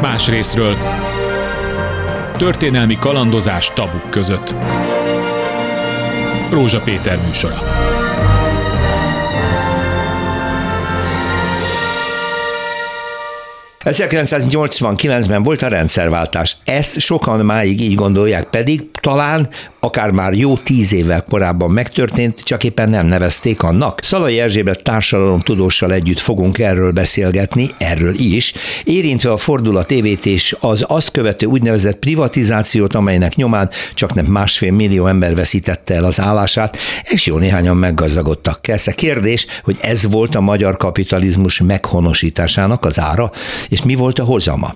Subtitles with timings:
[0.00, 0.76] más részről.
[2.36, 4.54] Történelmi kalandozás tabuk között.
[6.50, 7.62] Rózsa Péter műsora.
[13.84, 16.56] 1989-ben volt a rendszerváltás.
[16.64, 19.48] Ezt sokan máig így gondolják, pedig talán
[19.80, 24.00] akár már jó tíz évvel korábban megtörtént, csak éppen nem nevezték annak.
[24.02, 24.90] Szalai Erzsébet
[25.38, 28.52] tudóssal együtt fogunk erről beszélgetni, erről is,
[28.84, 34.72] érintve a fordulat évét és az azt követő úgynevezett privatizációt, amelynek nyomán csak nem másfél
[34.72, 38.62] millió ember veszítette el az állását, és jó néhányan meggazdagodtak.
[38.62, 43.30] Persze kérdés, hogy ez volt a magyar kapitalizmus meghonosításának az ára,
[43.68, 44.74] és mi volt a hozama.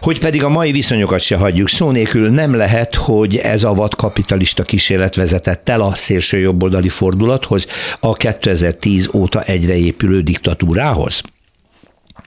[0.00, 3.94] Hogy pedig a mai viszonyokat se hagyjuk szó nélkül, nem lehet, hogy ez a vad
[3.94, 7.66] kapitalista kísérlet vezetett el a szélső jobboldali fordulathoz,
[8.00, 11.22] a 2010 óta egyre épülő diktatúrához.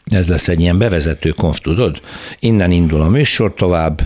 [0.06, 2.02] Ez lesz egy ilyen bevezető konf, tudod?
[2.40, 4.02] Innen indul a műsor tovább,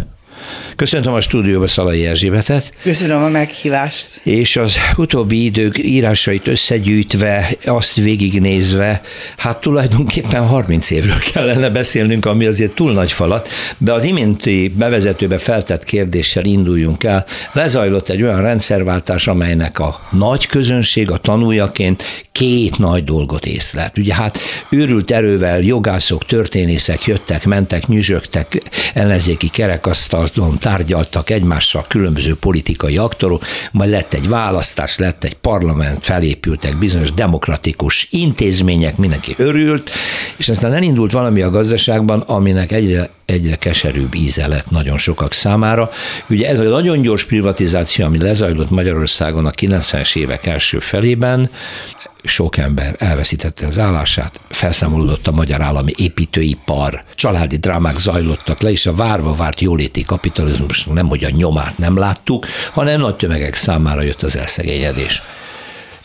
[0.75, 2.73] Köszöntöm a stúdióba Szalai Erzsébetet.
[2.81, 4.19] Köszönöm a meghívást.
[4.23, 9.01] És az utóbbi idők írásait összegyűjtve, azt végignézve,
[9.37, 15.37] hát tulajdonképpen 30 évről kellene beszélnünk, ami azért túl nagy falat, de az iménti bevezetőbe
[15.37, 17.25] feltett kérdéssel induljunk el.
[17.51, 23.97] Lezajlott egy olyan rendszerváltás, amelynek a nagy közönség a tanújaként két nagy dolgot észlelt.
[23.97, 28.61] Ugye hát őrült erővel jogászok, történészek jöttek, mentek, nyüzsögtek,
[28.93, 29.49] ellenzéki
[30.27, 37.13] kerekasztalon tárgyaltak egymással különböző politikai aktorok, majd lett egy választás, lett egy parlament, felépültek bizonyos
[37.13, 39.89] demokratikus intézmények, mindenki örült,
[40.37, 45.89] és aztán elindult valami a gazdaságban, aminek egyre egyre keserűbb íze lett nagyon sokak számára.
[46.29, 51.49] Ugye ez a nagyon gyors privatizáció, ami lezajlott Magyarországon a 90-es évek első felében,
[52.23, 58.85] sok ember elveszítette az állását, felszámolódott a magyar állami építőipar, családi drámák zajlottak le, és
[58.85, 64.01] a várva várt jóléti kapitalizmus nem, hogy a nyomát nem láttuk, hanem nagy tömegek számára
[64.01, 65.21] jött az elszegényedés.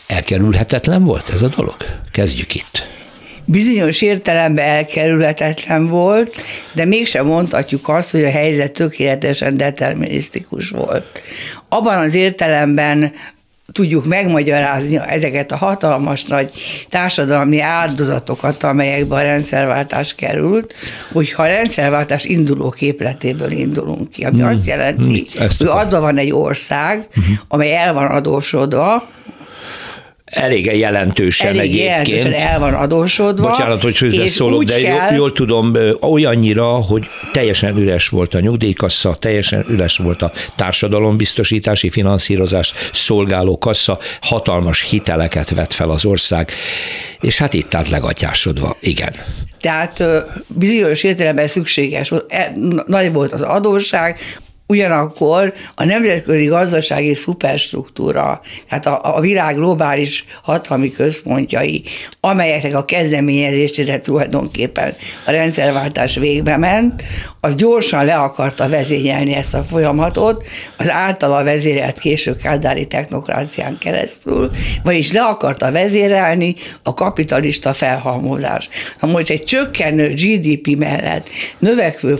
[0.07, 1.75] Elkerülhetetlen volt ez a dolog?
[2.11, 2.87] Kezdjük itt
[3.45, 11.21] bizonyos értelemben elkerülhetetlen volt, de mégsem mondhatjuk azt, hogy a helyzet tökéletesen determinisztikus volt.
[11.69, 13.13] Abban az értelemben
[13.71, 16.51] tudjuk megmagyarázni ezeket a hatalmas nagy
[16.89, 20.73] társadalmi áldozatokat, amelyekben a rendszerváltás került,
[21.11, 24.49] hogyha a rendszerváltás induló képletéből indulunk ki, ami hmm.
[24.49, 25.47] azt jelenti, hmm.
[25.57, 27.39] hogy adva van egy ország, hmm.
[27.47, 29.07] amely el van adósodva,
[30.33, 32.07] elég jelentősen elég egyébként.
[32.07, 33.47] jelentősen el van adósodva.
[33.49, 35.05] Bocsánat, hogy szólok, de kell...
[35.05, 41.89] jól, jól tudom, olyannyira, hogy teljesen üres volt a nyugdíjkassa, teljesen üres volt a társadalombiztosítási
[41.89, 46.51] finanszírozás szolgáló kassa, hatalmas hiteleket vett fel az ország,
[47.21, 49.13] és hát itt állt legatyásodva, igen.
[49.61, 50.03] Tehát
[50.47, 52.51] bizonyos értelemben szükséges volt, e,
[52.85, 54.19] nagy volt az adósság,
[54.67, 61.83] Ugyanakkor a nemzetközi gazdasági szuperstruktúra, tehát a, a világ globális hatalmi központjai,
[62.19, 67.03] amelyeknek a kezdeményezésére tulajdonképpen a rendszerváltás végbe ment,
[67.39, 70.43] az gyorsan le akarta vezényelni ezt a folyamatot,
[70.77, 74.51] az általa vezérelt késő kádári technokrácián keresztül,
[74.83, 78.69] vagyis le akarta vezérelni a kapitalista felhalmozás.
[79.01, 81.29] Na most egy csökkenő GDP mellett,
[81.59, 82.19] növekvő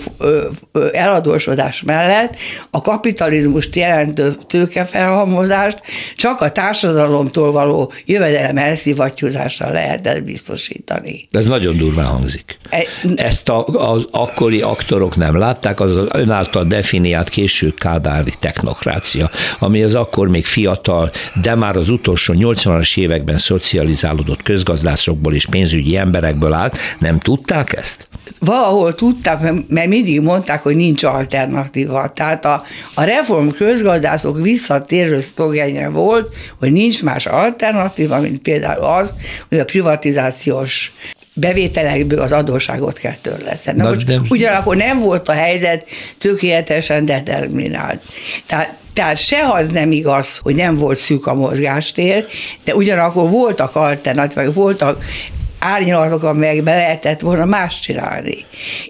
[0.93, 2.32] eladósodás mellett
[2.69, 5.81] a kapitalizmust jelentő tőkefelhalmozást
[6.15, 11.27] csak a társadalomtól való jövedelem elszivattyúzással lehetett biztosítani.
[11.31, 12.57] Ez nagyon durván hangzik.
[12.69, 12.85] E,
[13.15, 19.29] Ezt a, az akkori aktorok nem látták, az az ön által definiált késő kádári technokrácia,
[19.59, 21.11] ami az akkor még fiatal,
[21.41, 26.77] de már az utolsó 80-as években szocializálódott közgazdászokból és pénzügyi emberekből állt.
[26.99, 28.07] Nem tudták ezt?
[28.45, 32.11] Valahol tudták, mert mindig mondták, hogy nincs alternatíva.
[32.13, 39.13] Tehát a, a reform közgazdászok visszatérő szlogenje volt, hogy nincs más alternatíva, mint például az,
[39.49, 40.91] hogy a privatizációs
[41.33, 43.77] bevételekből az adósságot kell törleszteni.
[43.77, 44.19] Na, most de...
[44.29, 45.85] Ugyanakkor nem volt a helyzet
[46.17, 48.01] tökéletesen determinált.
[48.45, 52.25] Tehát tehát se az nem igaz, hogy nem volt szűk a mozgástér,
[52.63, 55.03] de ugyanakkor voltak alternatívák, voltak
[55.63, 58.45] árnyalatok, amelyekbe lehetett volna más csinálni.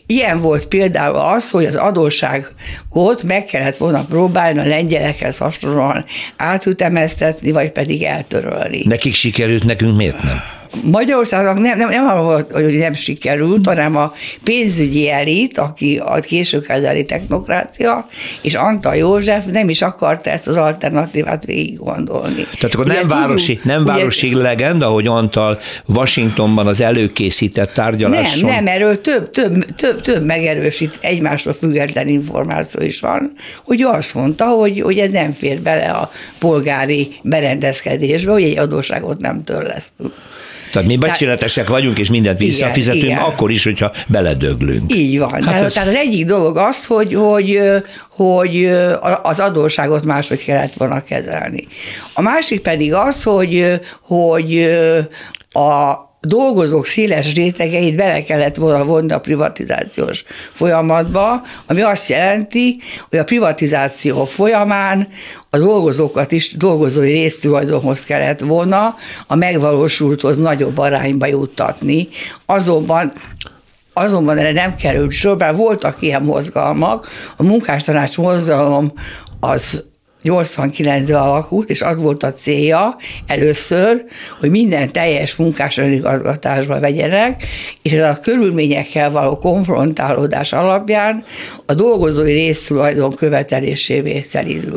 [0.05, 6.05] Ilyen volt például az, hogy az adósságot meg kellett volna próbálni a lengyelekhez hasonlóan
[6.35, 8.81] átütemeztetni, vagy pedig eltörölni.
[8.85, 10.41] Nekik sikerült, nekünk miért nem?
[10.81, 16.61] Magyarországnak nem, nem, nem volt, hogy nem sikerült, hanem a pénzügyi elit, aki a késő
[16.61, 18.07] kezeli technokrácia,
[18.41, 22.47] és Antal József nem is akarta ezt az alternatívát végig gondolni.
[22.59, 28.49] Tehát akkor ugye nem városi, nem városi ugye, legenda, hogy Antal Washingtonban az előkészített tárgyaláson.
[28.49, 33.31] Nem, nem, erről több, több, több, több megerősít egymásról független információ is van,
[33.63, 38.57] hogy ő azt mondta, hogy, hogy ez nem fér bele a polgári berendezkedésbe, hogy egy
[38.57, 40.13] adóságot nem törlesztünk.
[40.73, 43.29] Tehát mi becsületesek vagyunk, és mindent visszafizetünk, igen, igen.
[43.29, 44.95] akkor is, hogyha beledöglünk.
[44.95, 45.31] Így van.
[45.31, 45.73] Hát tehát, ez...
[45.73, 47.59] tehát az egyik dolog az, hogy, hogy,
[48.09, 48.65] hogy
[49.23, 51.67] az adósságot máshogy kellett volna kezelni.
[52.13, 54.69] A másik pedig az, hogy, hogy
[55.51, 55.93] a
[56.27, 62.79] dolgozók széles rétegeit bele kellett volna vonni a privatizációs folyamatba, ami azt jelenti,
[63.09, 65.07] hogy a privatizáció folyamán
[65.49, 68.95] a dolgozókat is dolgozói résztulajdonhoz kellett volna
[69.27, 72.07] a megvalósulthoz nagyobb arányba juttatni.
[72.45, 73.13] Azonban
[73.95, 77.07] Azonban erre nem került sor, bár voltak ilyen mozgalmak.
[77.37, 78.93] A munkástanács mozgalom
[79.39, 79.83] az
[80.23, 82.97] 89-ben alakult, és az volt a célja
[83.27, 84.03] először,
[84.39, 87.43] hogy minden teljes munkás önigazgatásba vegyenek,
[87.81, 91.23] és ez a körülményekkel való konfrontálódás alapján
[91.65, 94.71] a dolgozói résztulajdon követelésévé szerint.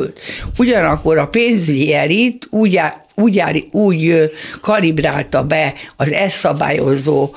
[0.57, 2.79] Ugyanakkor a pénzügyi elit úgy
[3.21, 4.31] úgy, áll, úgy
[4.61, 7.35] kalibrálta be az ezt szabályozó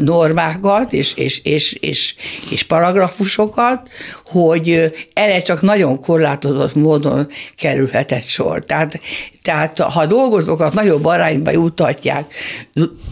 [0.00, 2.14] normákat és, és, és, és,
[2.50, 3.88] és paragrafusokat,
[4.24, 8.64] hogy erre csak nagyon korlátozott módon kerülhetett sor.
[8.64, 9.00] Tehát,
[9.42, 12.34] tehát ha dolgozókat nagyobb arányba jutatják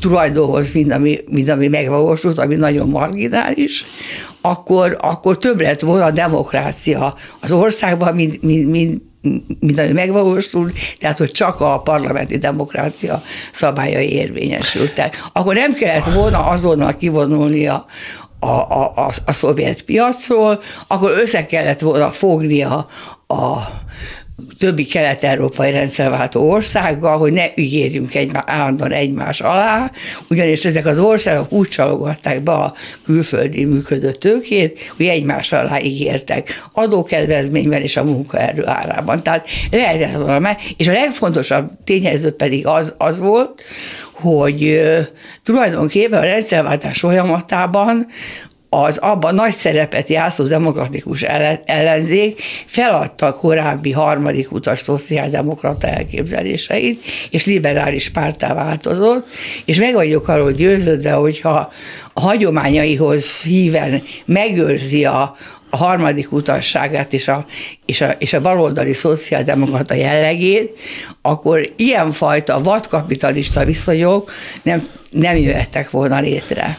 [0.00, 3.85] tulajdonhoz, mint ami, mint ami megvalósult, ami nagyon marginális,
[4.41, 9.03] akkor, akkor több lett volna a demokrácia az országban, mint, mint, mint,
[9.76, 13.22] ami megvalósul, tehát hogy csak a parlamenti demokrácia
[13.52, 15.28] szabályai érvényesültek.
[15.32, 17.87] Akkor nem kellett volna azonnal kivonulni a,
[18.40, 22.87] a, a, a, szovjet piacról, akkor össze kellett volna fogni a,
[23.26, 23.56] a
[24.59, 29.91] többi kelet-európai rendszerváltó országgal, hogy ne ügyérjünk egymá, állandóan egymás alá,
[30.29, 36.69] ugyanis ezek az országok úgy csalogatták be a külföldi működő tőkét, hogy egymás alá ígértek
[36.73, 39.23] adókedvezményben és a munkaerő árában.
[39.23, 43.63] Tehát lehetett volna és a legfontosabb tényező pedig az, az volt,
[44.13, 44.81] hogy
[45.45, 48.07] tulajdonképpen a rendszerváltás folyamatában
[48.72, 51.22] az abban nagy szerepet játszó demokratikus
[51.64, 59.26] ellenzék feladta a korábbi harmadik utas szociáldemokrata elképzeléseit, és liberális pártá változott,
[59.64, 61.72] és meg vagyok arról győződve, hogyha
[62.12, 65.37] a hagyományaihoz híven megőrzi a,
[65.70, 67.44] a harmadik utasságát és a,
[67.87, 70.78] és a, és a baloldali szociáldemokrata jellegét,
[71.22, 74.32] akkor ilyenfajta vadkapitalista viszonyok
[74.62, 76.78] nem, nem jöhettek volna létre.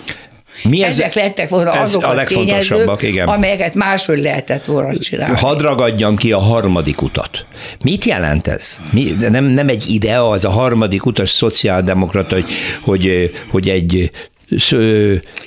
[0.63, 3.27] Mi ez, Ezek lettek volna ez azok a, legfontosabbak, igen.
[3.27, 5.37] amelyeket máshogy lehetett volna csinálni.
[5.37, 7.45] Hadd ragadjam ki a harmadik utat.
[7.83, 8.81] Mit jelent ez?
[8.91, 12.49] Mi, nem, nem egy idea az a harmadik utas szociáldemokrata, hogy,
[12.81, 14.11] hogy, hogy egy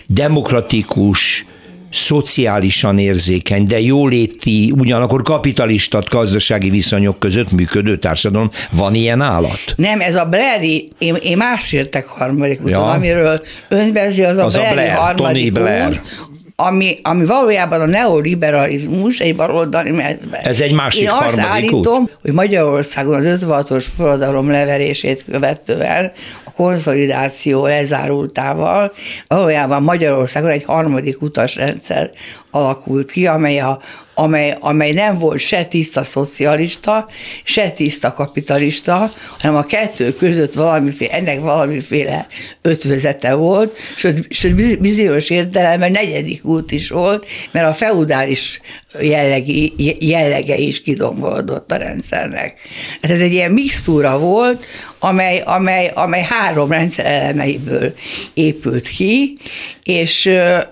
[0.07, 1.47] demokratikus,
[1.95, 8.51] szociálisan érzékeny, de jóléti, ugyanakkor kapitalista gazdasági viszonyok között működő társadalom.
[8.71, 9.59] Van ilyen állat?
[9.77, 12.85] Nem, ez a Blairi, én, én más értek harmadik ja.
[12.85, 15.89] amiről önbezi, az a az Blairi a Blair, harmadik Tony Blair.
[15.89, 20.39] Út, ami, ami valójában a neoliberalizmus egy baloldali mezbe.
[20.39, 22.19] Ez egy másik Én azt állítom, út.
[22.23, 26.13] hogy Magyarországon az 56-os forradalom leverését követően
[26.57, 28.93] konszolidáció lezárultával
[29.29, 32.11] valójában Magyarországon egy harmadik utasrendszer
[32.51, 33.79] alakult ki, amely, a,
[34.15, 37.09] amely, amely nem volt se tiszta szocialista,
[37.45, 42.27] se tiszta kapitalista, hanem a kettő között valamiféle, ennek valamiféle
[42.63, 48.61] ötvözete volt, sőt, sőt bizonyos értelemben negyedik út is volt, mert a feudális
[49.01, 52.61] jellegi, jellege is kidombolodott a rendszernek.
[53.03, 54.65] Hát ez egy ilyen mixtúra volt,
[54.99, 57.95] amely, amely, amely három rendszer elemeiből
[58.35, 59.37] épült ki,
[59.83, 60.31] és,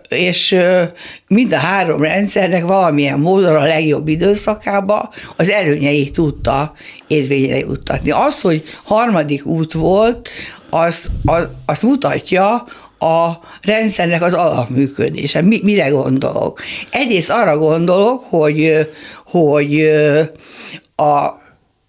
[0.09, 0.57] és
[1.29, 6.73] mind a három rendszernek valamilyen módon a legjobb időszakába az előnyeit tudta
[7.07, 8.11] érvényre juttatni.
[8.11, 10.29] Az, hogy harmadik út volt,
[10.71, 12.65] az, az, azt mutatja,
[12.99, 15.43] a rendszernek az alapműködése.
[15.43, 16.61] Mi, mire gondolok?
[16.91, 18.89] Egyrészt arra gondolok, hogy,
[19.25, 19.91] hogy
[20.97, 21.42] a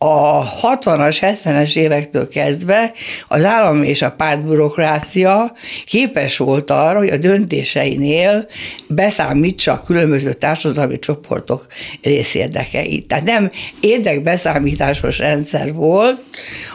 [0.03, 2.91] a 60-as, 70-es évektől kezdve
[3.25, 5.53] az állam és a pártbürokrácia
[5.85, 8.47] képes volt arra, hogy a döntéseinél
[8.87, 11.67] beszámítsa a különböző társadalmi csoportok
[12.01, 13.07] részérdekeit.
[13.07, 16.21] Tehát nem érdekbeszámításos rendszer volt,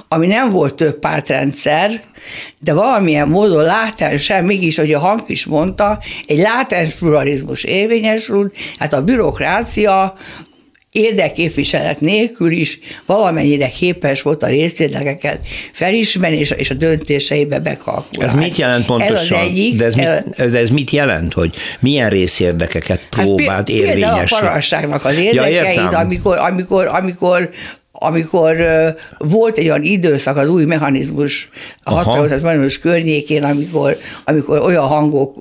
[0.08, 2.00] ami nem volt több pártrendszer,
[2.61, 8.92] de valamilyen módon látensen, mégis, hogy a hang is mondta, egy látens pluralizmus érvényesült, hát
[8.92, 10.14] a bürokrácia
[10.92, 15.40] érdekképviselet nélkül is valamennyire képes volt a részvételeket
[15.73, 18.33] felismerni és, és a döntéseibe bekalkulálni.
[18.33, 19.38] Ez mit jelent pontosan?
[19.38, 23.49] Ez az egyik, de, ez mit, de ez mit jelent, hogy milyen részérdekeket hát próbált
[23.49, 24.00] hát érvényesíteni?
[24.00, 27.50] Például a parasságnak az érdekeit, ja, amikor, amikor, amikor
[28.00, 28.56] amikor
[29.18, 31.48] volt egy olyan időszak az új mechanizmus,
[31.82, 35.34] a hatalmas mechanizmus környékén, amikor, amikor olyan hangok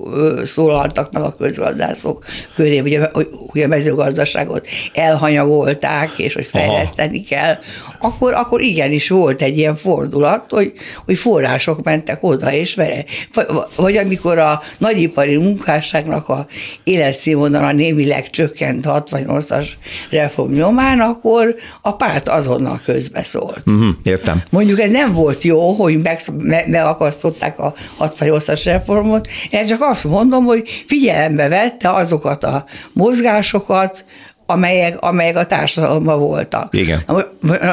[0.44, 2.24] szólaltak meg a közgazdászok
[2.54, 3.00] köré, hogy
[3.46, 7.42] hogy a mezőgazdaságot elhanyagolták, és hogy fejleszteni Aha.
[7.42, 7.58] kell,
[7.98, 10.72] akkor, akkor igenis volt egy ilyen fordulat, hogy,
[11.04, 13.04] hogy források mentek oda és vele.
[13.34, 13.46] Vagy,
[13.76, 16.46] vagy amikor a nagyipari munkásságnak a
[16.84, 19.66] életszínvonala némileg csökkent 68-as
[20.10, 23.62] reform nyomán, akkor a párt az azonnal közbeszólt.
[23.66, 24.42] Uh-huh, értem.
[24.50, 30.04] Mondjuk ez nem volt jó, hogy meg, me, megakasztották a 68-as reformot, én csak azt
[30.04, 34.04] mondom, hogy figyelembe vette azokat a mozgásokat,
[34.50, 36.74] amelyek, amelyek a társadalomban voltak.
[36.74, 37.02] Igen.
[37.06, 37.26] Na,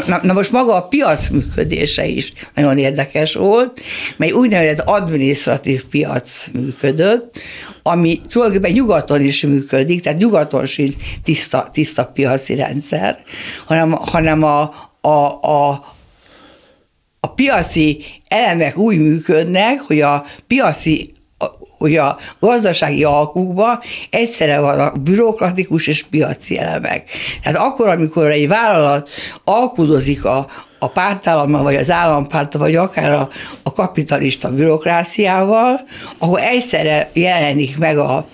[0.08, 3.82] na, na most maga a piac működése is nagyon érdekes volt,
[4.18, 7.40] mely úgynevezett adminisztratív piac működött,
[7.84, 13.24] ami tulajdonképpen nyugaton is működik, tehát nyugaton sincs tiszta, tiszta piaci rendszer,
[13.66, 14.62] hanem, hanem a,
[15.02, 15.86] a, a,
[17.20, 21.14] a piaci elemek úgy működnek, hogy a piaci
[21.86, 27.10] hogy a gazdasági alkukban egyszerre van a bürokratikus és piaci elemek.
[27.44, 29.10] Tehát akkor, amikor egy vállalat
[29.44, 30.48] alkudozik a,
[30.80, 33.30] a pártállammal, vagy az állampárta, vagy akár a,
[33.64, 35.80] a kapitalista bürokráciával,
[36.18, 38.26] ahol egyszerre jelenik meg a,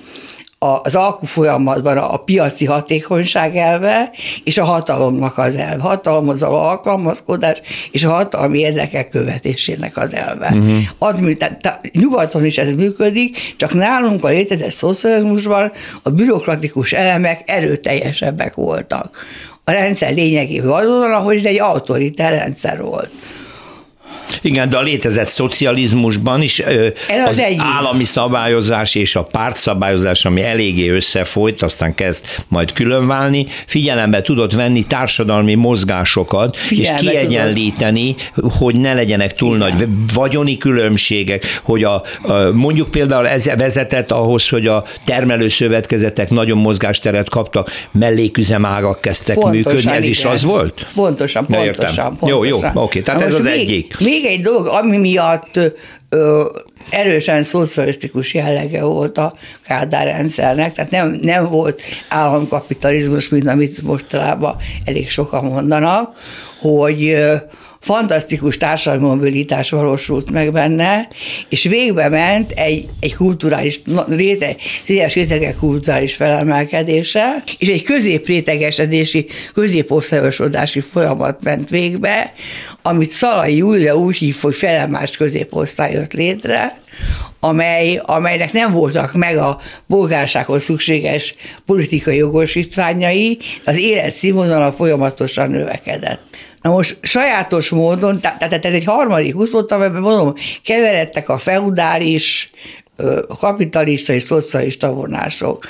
[0.64, 4.12] az folyamatban a piaci hatékonyság elve
[4.44, 5.82] és a hatalomnak az elve.
[5.82, 10.50] Hatalomhoz a alkalmazkodás és a hatalmi érdekek követésének az elve.
[10.54, 10.80] Uh-huh.
[10.98, 15.72] Admi, tehát, tehát, nyugaton is ez működik, csak nálunk a létezett szocializmusban
[16.04, 19.18] a bürokratikus elemek erőteljesebbek voltak.
[19.64, 23.10] A rendszer lényegében azonnal, hogy ez egy autoritár rendszer volt.
[24.42, 30.44] Igen, de a létezett szocializmusban is Ez az, az állami szabályozás és a pártszabályozás, ami
[30.44, 38.52] eléggé összefolyt, aztán kezd majd különválni, figyelembe tudott venni társadalmi mozgásokat, Figyelembe és kiegyenlíteni, tudod.
[38.52, 39.70] hogy ne legyenek túl Igen.
[39.70, 46.58] nagy vagyoni különbségek, hogy a, a, mondjuk például ez vezetett ahhoz, hogy a termelőszövetkezetek nagyon
[46.58, 50.10] mozgásteret kaptak, melléküzemágak kezdtek pontosan, működni, ez igen.
[50.10, 50.88] is az volt?
[50.96, 51.74] Pontosan, pontosan.
[51.74, 52.18] pontosan.
[52.30, 53.98] Jó, jó, oké, tehát Na ez az még, egyik.
[54.00, 55.60] Még még egy dolog, ami miatt
[56.10, 56.46] ö,
[56.90, 59.34] erősen szocialisztikus jellege volt a
[59.66, 66.16] Kádár rendszernek, tehát nem, nem volt államkapitalizmus, mint amit mostanában elég sokan mondanak,
[66.60, 67.18] hogy
[67.82, 71.08] fantasztikus társadalmi mobilitás valósult meg benne,
[71.50, 80.82] és végbe ment egy, egy kulturális, réteg, széles rétegek kulturális felemelkedése, és egy középrétegesedési, középosztályosodási
[80.82, 82.34] folyamat ment végbe,
[82.82, 86.80] amit Szalai Júlia úgy hív, hogy felemás középosztály jött létre,
[87.40, 91.36] amely, amelynek nem voltak meg a bolgársághoz szükséges
[91.66, 96.22] politikai jogosítványai, az életszínvonala folyamatosan növekedett.
[96.62, 102.52] Na most sajátos módon, tehát ez egy harmadik út volt, amiben mondom, keveredtek a feudális,
[103.40, 105.68] kapitalista és szocialista vonások.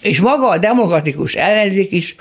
[0.00, 2.14] És maga a demokratikus ellenzék is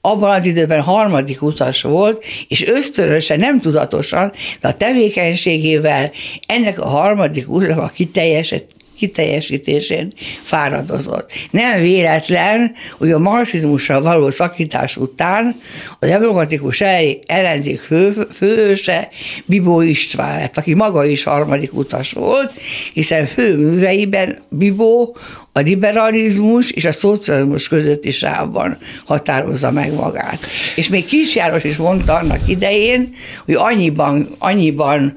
[0.00, 6.10] abban az időben harmadik utas volt, és ösztönösen, nem tudatosan, de a tevékenységével
[6.46, 10.12] ennek a harmadik utasnak a kiteljesítését kiteljesítésén
[10.42, 11.32] fáradozott.
[11.50, 15.60] Nem véletlen, hogy a marxizmussal való szakítás után
[15.98, 16.80] a demokratikus
[17.26, 19.08] ellenzék fő, főhőse
[19.44, 22.52] Bibó István lett, aki maga is harmadik utas volt,
[22.92, 25.16] hiszen fő műveiben Bibó
[25.52, 30.46] a liberalizmus és a szocializmus közötti sávban határozza meg magát.
[30.76, 35.14] És még Kisjáros is mondta annak idején, hogy annyiban, annyiban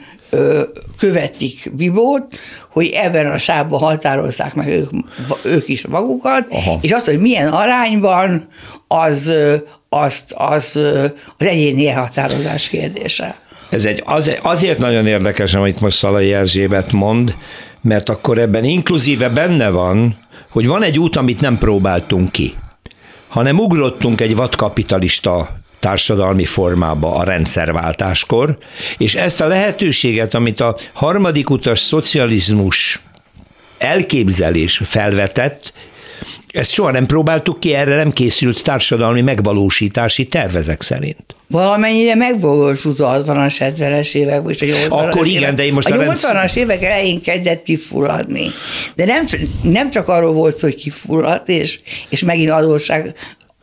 [0.98, 2.40] követik Bibót,
[2.72, 4.90] hogy ebben a sávban határozzák meg ők,
[5.44, 6.78] ők is magukat, Aha.
[6.82, 8.48] és az, hogy milyen arányban,
[8.88, 9.32] az,
[9.90, 10.76] azt, az,
[11.38, 13.36] az egyéni elhatározás kérdése.
[13.70, 17.36] Ez egy, az, azért nagyon érdekes, amit most Szalai Erzsébet mond,
[17.82, 20.18] mert akkor ebben inkluzíve benne van,
[20.50, 22.54] hogy van egy út, amit nem próbáltunk ki,
[23.28, 28.58] hanem ugrottunk egy vadkapitalista társadalmi formába a rendszerváltáskor,
[28.98, 33.02] és ezt a lehetőséget, amit a harmadik utas szocializmus
[33.78, 35.74] elképzelés felvetett,
[36.52, 41.36] Ezt soha nem próbáltuk ki, erre nem készült társadalmi megvalósítási tervezek szerint.
[41.48, 45.54] Valamennyire megvalósult az 60-as, 70-es években, és a 80-as Akkor igen, évek.
[45.54, 48.52] de én most a a 80-as évek elején kezdett kifulladni.
[48.96, 49.26] De nem,
[49.62, 53.16] nem csak arról volt szó, hogy kifulladt, és, és megint adósság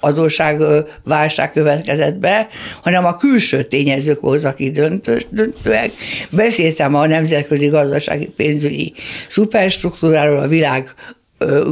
[0.07, 0.63] adósság
[1.05, 2.49] válság következett be,
[2.83, 5.91] hanem a külső tényezők voltak aki döntős, döntőek.
[6.31, 8.93] Beszéltem a nemzetközi gazdasági pénzügyi
[9.29, 10.95] szuperstruktúráról, a világ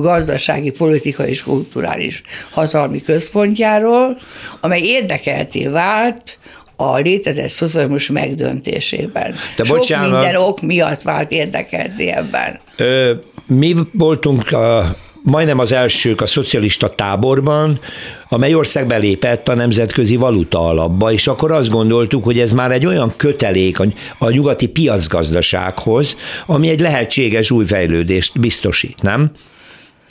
[0.00, 4.18] gazdasági, politikai és kulturális hatalmi központjáról,
[4.60, 6.38] amely érdekelté vált
[6.76, 9.34] a létezett szocializmus megdöntésében.
[9.56, 12.60] De Sok bocsánat, minden ok miatt vált érdekelté ebben.
[12.76, 13.12] Ö,
[13.46, 17.80] mi voltunk a majdnem az elsők a szocialista táborban,
[18.28, 22.86] amely ország belépett a nemzetközi valuta alapba, és akkor azt gondoltuk, hogy ez már egy
[22.86, 23.78] olyan kötelék
[24.18, 26.16] a, nyugati piacgazdasághoz,
[26.46, 29.30] ami egy lehetséges új fejlődést biztosít, nem?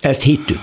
[0.02, 0.62] Ezt hittük.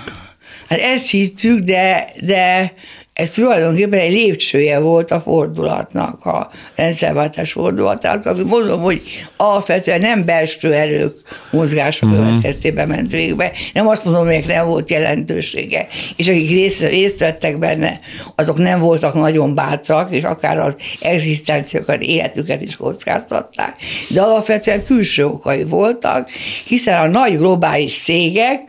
[0.69, 2.73] Hát ezt hittük, de, de
[3.21, 9.01] ez tulajdonképpen egy lépcsője volt a fordulatnak, a rendszerváltás fordulatának, ami mondom, hogy
[9.37, 11.15] alapvetően nem belső erők
[11.51, 12.21] mozgása uh-huh.
[12.23, 13.51] következtében ment végbe.
[13.73, 15.87] Nem azt mondom, hogy nem volt jelentősége.
[16.15, 17.99] És akik részt, részt vettek benne,
[18.35, 23.75] azok nem voltak nagyon bátrak, és akár az egzisztenciákat, életüket is kockáztatták.
[24.07, 26.29] De alapvetően külső okai voltak,
[26.65, 28.61] hiszen a nagy globális cégek,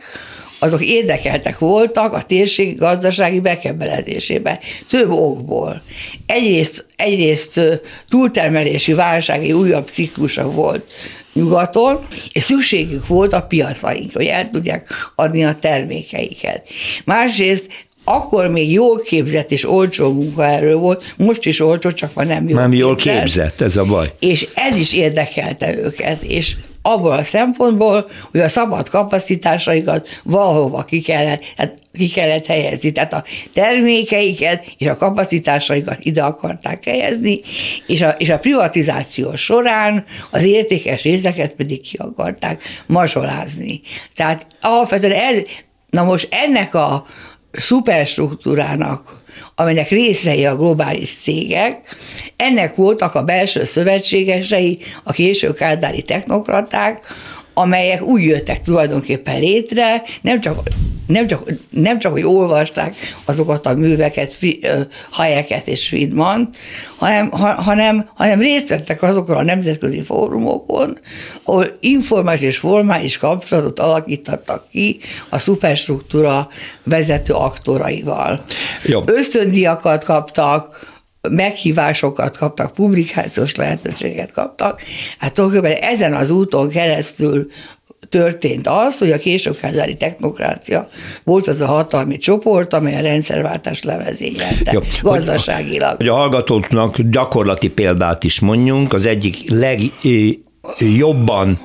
[0.63, 4.59] azok érdekeltek voltak a térség gazdasági bekebelezésében.
[4.89, 5.81] Több okból.
[6.25, 7.61] Egyrészt, egyrészt
[8.09, 10.85] túltermelési válsági újabb ciklusa volt
[11.33, 16.69] nyugaton, és szükségük volt a piacainkra, hogy el tudják adni a termékeiket.
[17.05, 17.67] Másrészt
[18.03, 22.59] akkor még jól képzett és olcsó munkaerő volt, most is olcsó, csak már nem jól
[22.59, 24.13] Nem jól képzett, képzett ez a baj.
[24.19, 26.55] És ez is érdekelte őket, és
[26.85, 32.91] abból a szempontból, hogy a szabad kapacitásaikat valahova ki kellett, hát ki kellett helyezni.
[32.91, 37.39] Tehát a termékeiket és a kapacitásaikat ide akarták helyezni,
[37.87, 43.81] és a, és a privatizáció során az értékes részeket pedig ki akarták mazsolázni.
[44.15, 45.37] Tehát alapvetően ez,
[45.89, 47.05] na most ennek a
[47.53, 49.21] szuperstruktúrának
[49.55, 51.95] amelynek részei a globális cégek,
[52.35, 57.05] ennek voltak a belső szövetségesei, a késő kádári technokraták,
[57.53, 60.59] amelyek úgy jöttek tulajdonképpen létre, nem csak,
[61.07, 62.95] nem csak, nem csak hogy olvasták
[63.25, 64.35] azokat a műveket,
[65.09, 66.49] Hayeket és Friedman,
[66.97, 70.99] hanem, hanem, hanem részt vettek azokon a nemzetközi fórumokon,
[71.43, 76.47] ahol informális és formális kapcsolatot alakítottak ki a szuperstruktúra
[76.83, 78.43] vezető aktoraival.
[78.83, 79.01] Jó.
[79.05, 80.92] Ösztöndiakat kaptak,
[81.29, 84.81] meghívásokat kaptak, publikációs lehetőséget kaptak.
[85.17, 87.47] Hát tulajdonképpen ezen az úton keresztül
[88.09, 90.89] történt az, hogy a későbházári technokrácia
[91.23, 95.89] volt az a hatalmi csoport, amely a rendszerváltás levezényelte Jó, gazdaságilag.
[95.89, 99.35] Hogy, hogy a hallgatóknak gyakorlati példát is mondjunk, az egyik
[100.79, 101.59] legjobban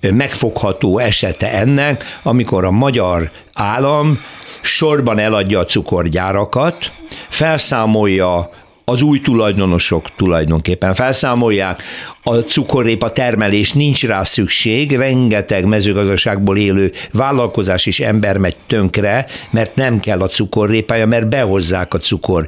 [0.00, 4.18] megfogható esete ennek, amikor a magyar állam
[4.62, 6.92] sorban eladja a cukorgyárakat,
[7.28, 8.50] felszámolja
[8.88, 11.82] az új tulajdonosok tulajdonképpen felszámolják,
[12.28, 19.76] a cukorrépa termelés nincs rá szükség, rengeteg mezőgazdaságból élő vállalkozás és ember megy tönkre, mert
[19.76, 22.46] nem kell a cukorrépája, mert behozzák a cukor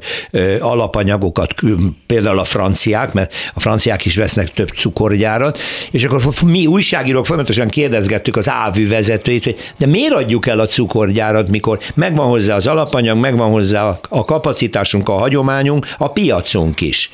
[0.60, 1.54] alapanyagokat,
[2.06, 5.58] például a franciák, mert a franciák is vesznek több cukorgyárat,
[5.90, 10.66] és akkor mi újságírók folyamatosan kérdezgettük az ávű vezetőit, hogy de miért adjuk el a
[10.66, 17.10] cukorgyárat, mikor megvan hozzá az alapanyag, megvan hozzá a kapacitásunk, a hagyományunk, a piacunk is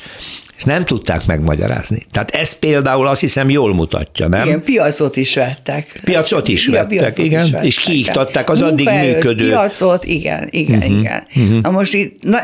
[0.57, 2.03] és nem tudták megmagyarázni.
[2.11, 4.47] Tehát ez például azt hiszem jól mutatja, nem?
[4.47, 6.01] Igen, piacot is vettek.
[6.05, 9.49] Piacot is vettek, piacot igen, is vettek, és kiiktatták az addig működő.
[9.49, 11.27] Piacot, igen, igen, uh-huh, igen.
[11.37, 11.61] Uh-huh.
[11.61, 12.39] Na most itt na,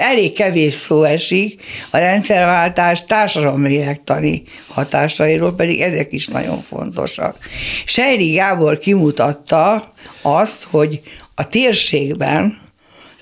[0.00, 7.36] elég kevés szó esik a rendszerváltás társadalomlélektani hatásairól, pedig ezek is nagyon fontosak.
[7.84, 11.00] Sejri Gábor kimutatta azt, hogy
[11.34, 12.60] a térségben,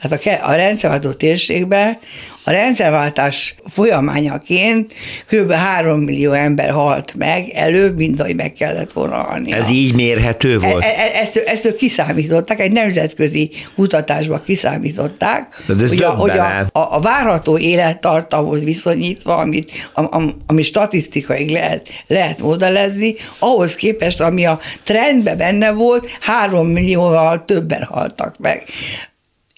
[0.01, 1.99] tehát a, a rendszerváltó térségben
[2.45, 4.93] a rendszerváltás folyamányaként
[5.27, 5.53] kb.
[5.53, 9.53] 3 millió ember halt meg előbb, mint ahogy meg kellett volna halni.
[9.53, 10.85] Ez így mérhető volt?
[10.85, 16.39] E, e, ezt, ezt ők kiszámították, egy nemzetközi kutatásban kiszámították, De ez hogy, a, hogy
[16.39, 23.75] a, a, a várható élettartamhoz viszonyítva, amit, am, am, ami statisztikai lehet, lehet modellezni, ahhoz
[23.75, 28.63] képest, ami a trendben benne volt, 3 millióval többen haltak meg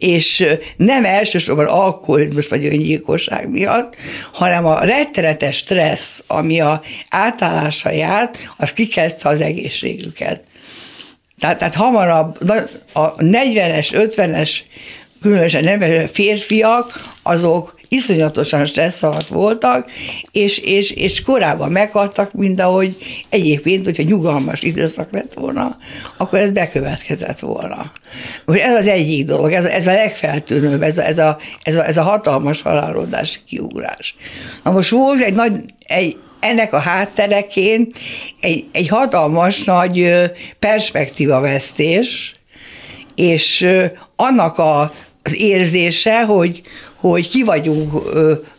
[0.02, 0.44] és
[0.76, 3.96] nem elsősorban alkoholizmus vagy öngyilkosság miatt,
[4.32, 10.44] hanem a rettenetes stressz, ami a átállása járt, az kikezdte az egészségüket.
[11.38, 12.38] Tehát, tehát hamarabb
[12.92, 14.50] a 40-es, 50-es,
[15.22, 19.90] különösen nem férfiak, azok iszonyatosan stressz alatt voltak,
[20.32, 22.96] és, és, és korábban meghaltak, mint ahogy
[23.28, 25.76] egyébként, hogyha nyugalmas időszak lett volna,
[26.16, 27.92] akkor ez bekövetkezett volna.
[28.44, 31.86] Most ez az egyik dolog, ez, ez a legfeltűnőbb, ez a, ez, a, ez, a,
[31.86, 34.16] ez a hatalmas halálodási kiugrás.
[34.62, 35.52] Na most volt egy nagy,
[35.86, 37.98] egy, ennek a háttereként
[38.40, 40.14] egy, egy hatalmas nagy
[40.58, 42.34] perspektívavesztés,
[43.14, 43.68] és
[44.16, 46.62] annak a, az érzése, hogy,
[46.96, 47.92] hogy ki vagyunk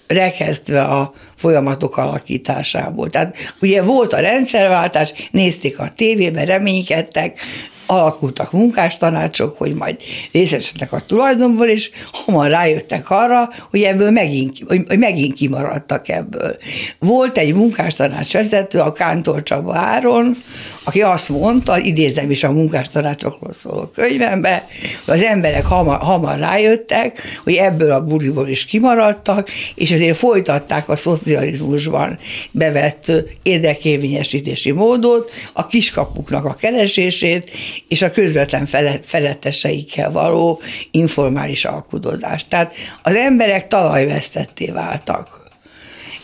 [0.08, 3.10] rekezdve a folyamatok alakításából.
[3.10, 7.40] Tehát ugye volt a rendszerváltás, nézték a tévében, reménykedtek,
[7.86, 9.96] alakultak munkástanácsok, hogy majd
[10.32, 16.56] részesednek a tulajdonból, és hamar rájöttek arra, hogy ebből megint, hogy megint kimaradtak ebből.
[17.00, 20.38] Volt egy munkástanács vezető, a Kántor Csaba Áron,
[20.84, 24.68] aki azt mondta, idézem is a munkástanácsokról szóló könyvembe,
[25.06, 30.90] hogy az emberek hamar, hamar rájöttek, hogy ebből a buriból is kimaradtak, és ezért folytatták
[30.90, 32.20] a szocializmusban
[32.52, 33.12] bevett
[33.44, 37.52] érdekérvényesítési módot, a kiskapuknak a keresését,
[37.88, 38.70] és a közvetlen
[39.04, 42.48] feletteseikkel való informális alkudozást.
[42.50, 45.42] Tehát az emberek talajvesztetté váltak.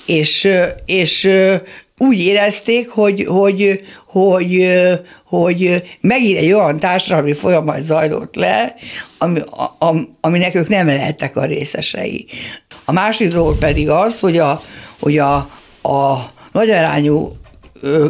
[0.05, 0.49] És,
[0.85, 1.29] és
[1.97, 4.67] úgy érezték, hogy, hogy, hogy,
[5.25, 8.75] hogy megint egy olyan társadalmi folyamat zajlott le,
[9.17, 9.39] ami,
[10.21, 12.25] aminek ők nem lehettek a részesei.
[12.85, 14.61] A másik dolog pedig az, hogy a,
[14.99, 15.35] hogy a,
[15.81, 17.31] a nagyarányú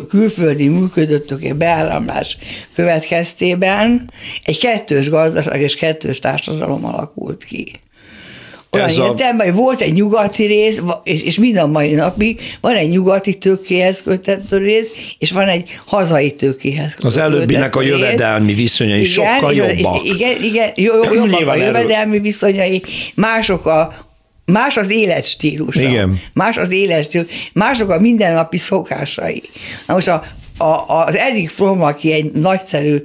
[0.09, 2.37] külföldi működöttök beáramlás
[2.73, 4.11] következtében
[4.43, 7.71] egy kettős gazdaság és kettős társadalom alakult ki.
[8.71, 9.49] Olyan Ez értelemben, a...
[9.49, 14.01] hogy volt egy nyugati rész, és, és mind a mai napig van egy nyugati tőkéhez
[14.01, 19.53] kötött rész, és van egy hazai tőkéhez kötött Az előbbinek a jövedelmi viszonyai igen, sokkal
[19.53, 20.03] jobbak.
[20.03, 20.71] Igen, igen,
[21.11, 22.81] jobbak a jövedelmi viszonyai,
[23.15, 24.08] mások a,
[24.51, 25.75] más az életstílus.
[25.75, 26.19] Igen.
[26.33, 29.41] Más az életstílus, mások a mindennapi szokásai.
[29.87, 30.23] Na most a,
[30.57, 33.03] a, az Erik Fromm, aki egy nagyszerű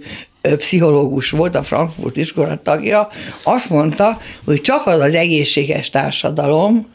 [0.56, 3.08] pszichológus volt, a Frankfurt iskola tagja,
[3.42, 6.86] azt mondta, hogy csak az az egészséges társadalom,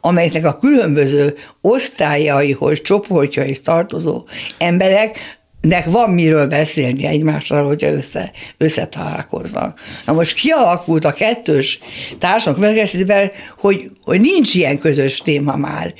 [0.00, 4.26] amelynek a különböző osztályaihoz, csoportjaihoz tartozó
[4.58, 9.80] emberek nek van miről beszélni egymással, hogyha össze, összetalálkoznak.
[10.06, 11.78] Na most kialakult a kettős
[12.18, 15.94] társadalmak megkezdésében, hogy, hogy nincs ilyen közös téma már.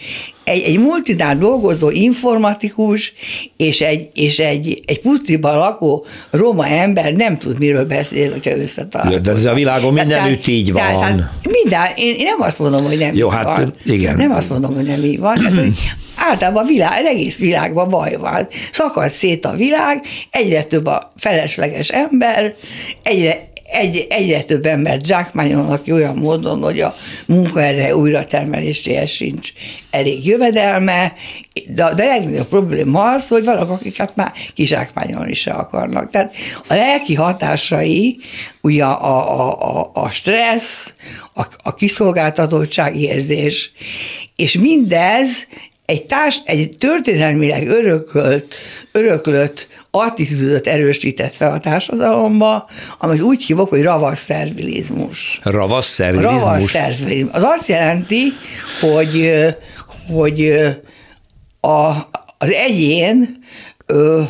[0.48, 3.12] Egy, egy multinál dolgozó informatikus
[3.56, 9.24] és egy, és egy, egy putriban lakó roma ember nem tud miről beszélni, hogyha összetalálkoznak.
[9.24, 10.82] De ez a világon mindenütt így van.
[10.82, 11.30] Tehát, tehát
[11.62, 13.74] minden, én, én nem azt mondom, hogy nem Jó, így hát van.
[13.84, 14.16] igen.
[14.16, 15.34] Nem azt mondom, hogy nem így van.
[15.34, 15.78] Tehát, hogy
[16.30, 18.48] általában a világ, egész világban baj van.
[18.72, 22.54] Szakad szét a világ, egyre több a felesleges ember,
[23.02, 26.94] egyre, egy, egyre több embert zsákmányolnak ki olyan módon, hogy a
[27.26, 29.52] munkaerő újratermeléséhez sincs
[29.90, 31.12] elég jövedelme,
[31.66, 36.10] de, de a legnagyobb probléma az, hogy valakik akiket már kizsákmányolni se akarnak.
[36.10, 36.34] Tehát
[36.68, 38.18] a lelki hatásai,
[38.60, 40.92] ugye a, a, a, a stressz,
[41.34, 43.72] a, a kiszolgáltatottság érzés,
[44.36, 45.46] és mindez
[45.88, 48.54] egy, társ, egy történelmileg örökölt,
[48.92, 55.40] öröklött attitűdöt erősített fel a társadalomba, amit úgy hívok, hogy ravasz szervilizmus.
[55.42, 56.42] Ravasz szervilizmus?
[56.42, 57.34] Ravasz szervilizmus.
[57.34, 58.32] Az azt jelenti,
[58.80, 59.32] hogy,
[60.12, 60.50] hogy
[61.60, 61.88] a,
[62.38, 63.44] az egyén
[63.86, 64.22] ö,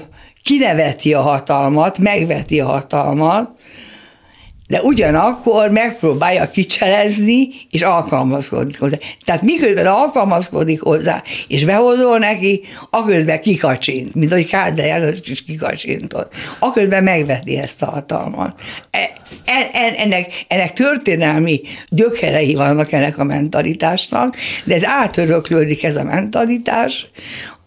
[0.43, 3.58] kineveti a hatalmat, megveti a hatalmat,
[4.69, 8.97] de ugyanakkor megpróbálja kicselezni, és alkalmazkodni hozzá.
[9.25, 16.35] Tehát miközben alkalmazkodik hozzá, és behozol neki, aközben kikacsint, mint ahogy Kádár János is kikacsintott.
[16.59, 18.61] Aközben megveti ezt a hatalmat.
[18.91, 19.11] E,
[19.45, 27.11] e, ennek, ennek történelmi gyökerei vannak ennek a mentalitásnak, de ez átöröklődik ez a mentalitás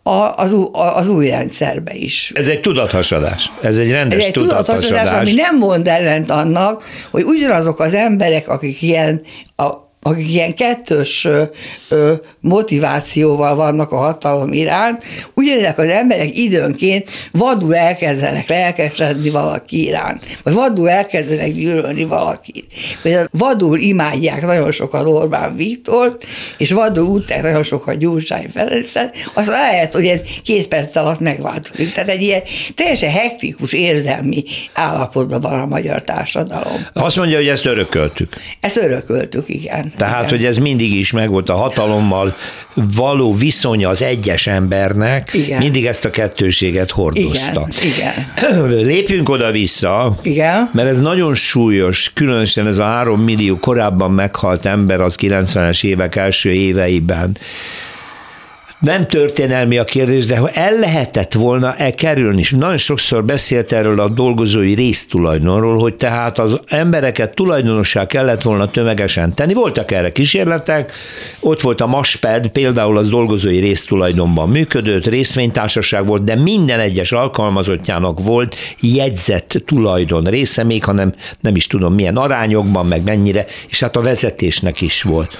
[0.03, 2.31] az, az új rendszerbe is.
[2.35, 3.51] Ez egy tudathasadás.
[3.61, 7.93] Ez egy rendes Ez egy tudathasadás, tudathasadás ami nem mond ellent annak, hogy ugyanazok az
[7.93, 9.21] emberek, akik ilyen
[9.55, 11.27] a akik ilyen kettős
[11.89, 20.25] ö, motivációval vannak a hatalom iránt, ugyanezek az emberek időnként vadul elkezdenek lelkesedni valaki iránt,
[20.43, 22.65] vagy vadul elkezdenek gyűlölni valakit.
[23.01, 26.17] Például vadul imádják nagyon sokan Orbán Viktor,
[26.57, 31.91] és vadul utják nagyon sokan Gyurcsány Ferencet, az lehet, hogy ez két perc alatt megváltozik.
[31.91, 32.41] Tehát egy ilyen
[32.75, 36.87] teljesen hektikus érzelmi állapotban van a magyar társadalom.
[36.93, 38.33] Azt mondja, hogy ezt örököltük.
[38.59, 39.90] Ezt örököltük, igen.
[39.97, 40.37] Tehát, igen.
[40.37, 42.35] hogy ez mindig is megvolt a hatalommal
[42.73, 45.57] való viszonya az egyes embernek, Igen.
[45.57, 47.67] mindig ezt a kettőséget hordozta.
[47.83, 50.69] Igen, Lépjünk oda-vissza, Igen.
[50.73, 56.15] mert ez nagyon súlyos, különösen ez a három millió korábban meghalt ember az 90-es évek
[56.15, 57.37] első éveiben.
[58.81, 62.43] Nem történelmi a kérdés, de el lehetett volna-e kerülni.
[62.49, 69.33] Nagyon sokszor beszélt erről a dolgozói résztulajdonról, hogy tehát az embereket tulajdonossá kellett volna tömegesen
[69.33, 69.53] tenni.
[69.53, 70.91] Voltak erre kísérletek,
[71.39, 78.19] ott volt a Masped, például az dolgozói résztulajdonban működött, részvénytársaság volt, de minden egyes alkalmazottjának
[78.19, 83.95] volt jegyzett tulajdon része, még hanem nem is tudom milyen arányokban, meg mennyire, és hát
[83.95, 85.37] a vezetésnek is volt.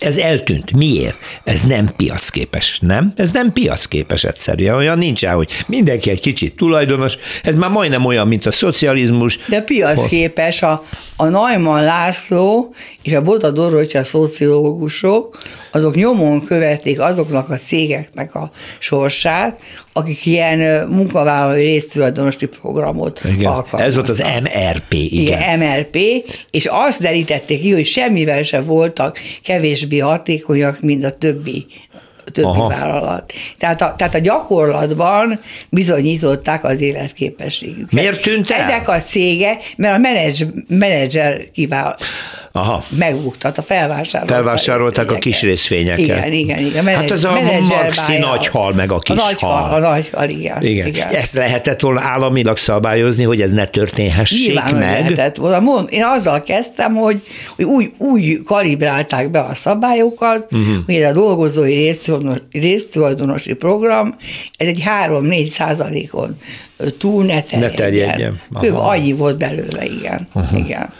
[0.00, 0.72] Ez eltűnt.
[0.72, 1.16] Miért?
[1.44, 3.12] Ez nem piacképes, nem?
[3.16, 4.74] Ez nem piacképes egyszerűen.
[4.74, 7.16] Olyan nincsen, hogy mindenki egy kicsit tulajdonos.
[7.42, 9.38] Ez már majdnem olyan, mint a szocializmus.
[9.46, 10.84] De piacképes a,
[11.16, 15.38] a Neumann László és a Bota Dorottya szociológusok,
[15.70, 19.60] azok nyomon követték azoknak a cégeknek a sorsát,
[19.92, 23.52] akik ilyen munkavállalói résztulajdonosi programot Igen.
[23.52, 23.80] alkalmaztak.
[23.80, 25.10] Ez volt az MRP, igen.
[25.10, 25.96] Igen, MRP,
[26.50, 31.66] és azt derítették ki, hogy semmivel sem voltak kevésbé hatékonyak, mint a többi
[32.30, 32.68] többi Aha.
[32.68, 33.32] vállalat.
[33.58, 37.92] Tehát a, tehát a gyakorlatban bizonyították az életképességüket.
[37.92, 38.60] Miért tűnt el?
[38.60, 41.96] Ezek a cégek, mert a menedzs, menedzser kivál,
[42.52, 42.82] Aha.
[42.88, 44.36] megbuktat, a felvásárolták.
[44.36, 45.98] Felvásárolták a kis részvényeket.
[46.04, 46.86] Igen, igen, igen.
[46.86, 48.18] Hát ez a Maxi buyout.
[48.20, 49.74] nagy hal, meg a kis a nagy hal.
[49.74, 50.62] A nagy hal, igen.
[50.62, 50.86] Igen.
[50.86, 51.08] igen.
[51.08, 54.82] Ezt lehetett volna államilag szabályozni, hogy ez ne történhessék Nyilván, meg.
[54.82, 55.60] lehetett volna.
[55.60, 57.22] Mond, én azzal kezdtem, hogy,
[57.56, 60.84] hogy úgy, úgy kalibrálták be a szabályokat, uh-huh.
[60.86, 61.74] hogy a dolgozói
[62.18, 64.16] résztulajdonos- résztulajdonosi program,
[64.56, 66.38] ez egy 3-4 százalékon
[66.98, 67.74] túl ne terjedjen.
[67.74, 68.40] terjedjen.
[68.52, 68.66] Aha.
[68.66, 68.76] Kb.
[68.76, 70.28] annyi volt belőle, igen.
[70.34, 70.58] Uh-huh.
[70.58, 70.92] igen.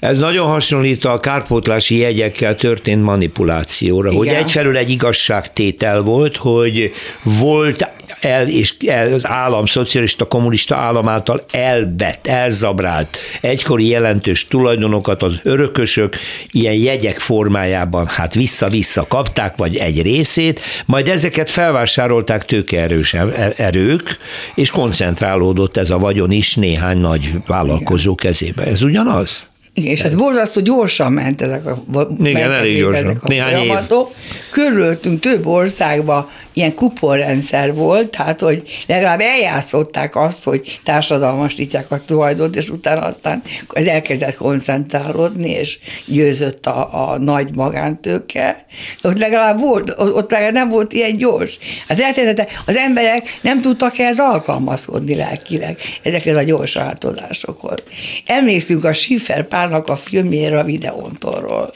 [0.00, 4.18] Ez nagyon hasonlít a kárpótlási jegyekkel történt manipulációra, Igen.
[4.18, 7.88] hogy egyfelől egy igazságtétel volt, hogy volt
[8.20, 15.34] el, és el, az állam, szocialista, kommunista állam által elvett, elzabrált egykori jelentős tulajdonokat az
[15.42, 16.16] örökösök
[16.50, 24.16] ilyen jegyek formájában hát vissza-vissza kapták, vagy egy részét, majd ezeket felvásárolták tőkeerős er- erők,
[24.54, 28.64] és koncentrálódott ez a vagyon is néhány nagy vállalkozó kezébe.
[28.64, 29.48] Ez ugyanaz?
[29.74, 31.82] Igen, és hát borzasztó gyorsan ment ezek a,
[32.18, 33.04] mentek elég gyorsan.
[33.04, 33.56] ezek a Néhány év.
[33.58, 34.14] folyamatok.
[34.50, 42.56] Körülöttünk több országban ilyen kuponrendszer volt, tehát hogy legalább eljátszották azt, hogy társadalmasítják a tulajdont,
[42.56, 48.64] és utána aztán ez elkezdett koncentrálódni, és győzött a, a nagy magántőke.
[49.02, 51.58] De ott legalább volt, ott legalább nem volt ilyen gyors.
[51.88, 57.82] Hát eltettete, az emberek nem tudtak ehhez alkalmazkodni lelkileg, ezekhez a gyors változásokhoz.
[58.26, 61.74] Emlékszünk a Schiffer Pálnak a filmjére a videóntorról.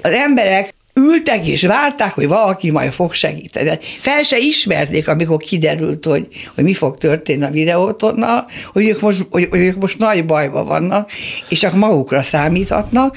[0.00, 0.74] Az emberek
[1.12, 3.78] ültek és várták, hogy valaki majd fog segíteni.
[4.00, 9.26] Fel se ismerték, amikor kiderült, hogy, hogy mi fog történni a videótonnal, hogy ők, most,
[9.30, 11.10] hogy, hogy ők most nagy bajban vannak,
[11.48, 13.16] és csak magukra számíthatnak,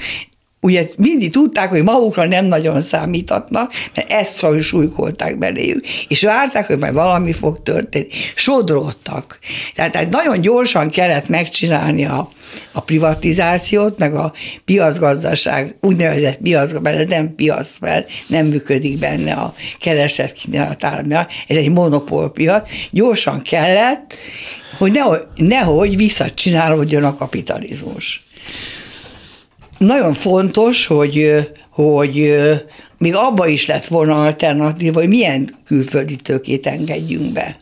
[0.60, 6.78] ugye mindig tudták, hogy magukra nem nagyon számíthatnak, mert ezt súlykolták beléjük, és várták, hogy
[6.78, 8.06] majd valami fog történni.
[8.34, 9.38] Sodródtak.
[9.74, 12.28] Tehát, tehát nagyon gyorsan kellett megcsinálni a,
[12.72, 14.32] a privatizációt, meg a
[14.64, 20.84] piacgazdaság, úgynevezett piac, mert ez nem piac, mert nem működik benne a kereset kínálat
[21.48, 22.68] ez egy monopólpiac.
[22.90, 24.14] Gyorsan kellett,
[24.78, 28.22] hogy nehogy, nehogy visszacsinálódjon a kapitalizmus
[29.80, 31.30] nagyon fontos, hogy,
[31.70, 32.38] hogy
[32.98, 37.56] még abba is lett volna alternatíva, hogy milyen külföldi tőkét engedjünk be.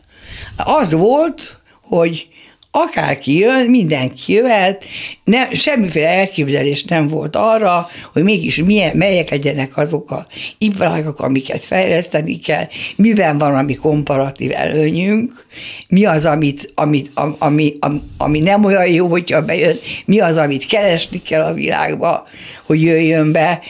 [0.57, 2.27] Az volt, hogy
[2.71, 4.85] akárki jön, mindenki jöhet,
[5.23, 10.27] nem, semmiféle elképzelés nem volt arra, hogy mégis milyen, melyek legyenek azok a
[10.57, 15.45] iparágak, amiket fejleszteni kell, miben van a mi komparatív előnyünk,
[15.87, 20.65] mi az, amit, amit, ami, ami, ami nem olyan jó, hogyha bejön, mi az, amit
[20.65, 22.27] keresni kell a világba,
[22.65, 23.61] hogy jöjjön be,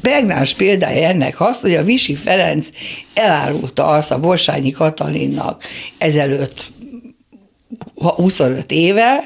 [0.00, 2.68] Pregnáns példája ennek az, hogy a Visi Ferenc
[3.14, 5.64] elárulta azt a Borsányi Katalinnak
[5.98, 6.72] ezelőtt
[7.96, 9.22] 25 éve,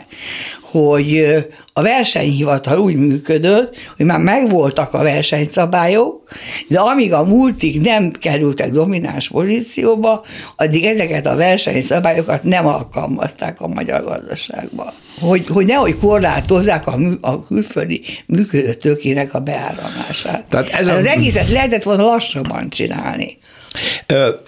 [0.77, 1.37] hogy
[1.73, 6.23] a versenyhivatal úgy működött, hogy már megvoltak a versenyszabályok,
[6.69, 10.25] de amíg a multik nem kerültek domináns pozícióba,
[10.57, 14.93] addig ezeket a versenyszabályokat nem alkalmazták a magyar gazdaságban.
[15.21, 20.45] Hogy, hogy nehogy korlátozzák a, mű, a külföldi működő tőkének a beáramlását.
[20.49, 20.93] Tehát ez a...
[20.93, 23.39] Az egészet lehetett volna lassabban csinálni.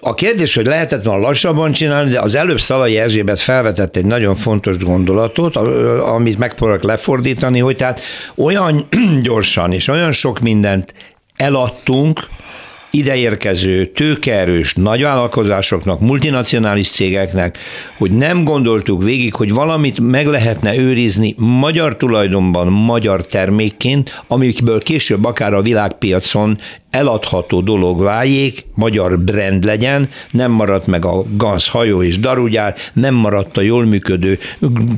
[0.00, 4.36] A kérdés, hogy lehetett volna lassabban csinálni, de az előbb Szalai Erzsébet felvetett egy nagyon
[4.36, 5.56] fontos gondolatot,
[6.18, 8.00] amit megpróbálok lefordítani, hogy tehát
[8.36, 8.84] olyan
[9.22, 10.94] gyorsan és olyan sok mindent
[11.36, 12.28] eladtunk,
[12.90, 17.58] ideérkező, tőkeerős nagyvállalkozásoknak, multinacionális cégeknek,
[17.98, 25.24] hogy nem gondoltuk végig, hogy valamit meg lehetne őrizni magyar tulajdonban, magyar termékként, amikből később
[25.24, 26.58] akár a világpiacon
[26.98, 33.14] eladható dolog váljék, magyar brand legyen, nem maradt meg a GANZ hajó és darugyár, nem
[33.14, 34.38] maradt a jól működő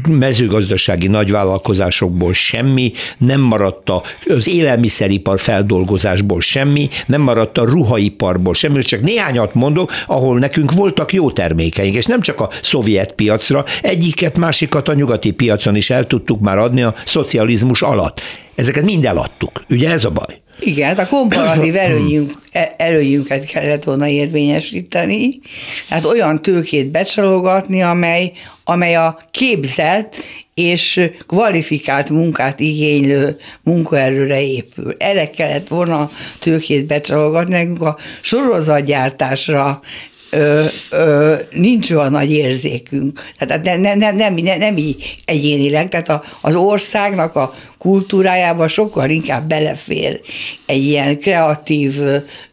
[0.08, 3.90] mezőgazdasági nagyvállalkozásokból semmi, nem maradt
[4.26, 11.12] az élelmiszeripar feldolgozásból semmi, nem maradt a ruhaiparból semmi, csak néhányat mondok, ahol nekünk voltak
[11.12, 16.06] jó termékeink, és nem csak a szovjet piacra, egyiket, másikat a nyugati piacon is el
[16.06, 18.20] tudtuk már adni a szocializmus alatt.
[18.54, 19.64] Ezeket mind eladtuk.
[19.68, 20.40] Ugye ez a baj?
[20.60, 25.40] Igen, hát a komparatív előnyünk, e, előnyünket kellett volna érvényesíteni,
[25.88, 28.32] hát olyan tőkét becsalogatni, amely,
[28.64, 30.16] amely a képzett
[30.54, 34.94] és kvalifikált munkát igénylő munkaerőre épül.
[34.98, 39.80] Erre kellett volna tőkét becsalogatni, nekünk a sorozatgyártásra
[40.30, 43.20] ö, ö, nincs olyan nagy érzékünk.
[43.38, 48.68] Tehát nem, nem, nem, nem, nem, nem így egyénileg, tehát a, az országnak a kultúrájába
[48.68, 50.20] sokkal inkább belefér
[50.66, 52.00] egy ilyen kreatív,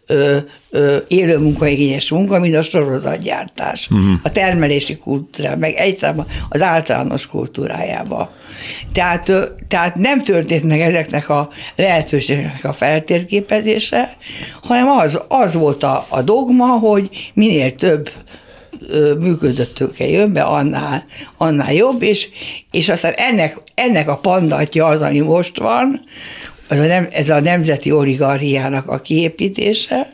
[0.08, 0.38] ö,
[0.70, 3.88] ö, élő munkaigényes munka, mint a sorozatgyártás.
[3.92, 4.20] Uh-huh.
[4.24, 8.32] A termelési kultúra, meg egyáltalán az általános kultúrájába.
[8.94, 14.18] Tehát, ö, tehát nem történt meg ezeknek a lehetőségeknek a feltérképezése,
[14.64, 18.10] hanem az, az volt a, a dogma, hogy minél több
[19.20, 21.06] működött tőke jön be, annál,
[21.38, 22.28] annál jobb, és,
[22.72, 26.02] és aztán ennek, ennek a pandatja az, ami most van,
[26.70, 30.14] az a nem, ez a nemzeti oligarchiának a kiépítése,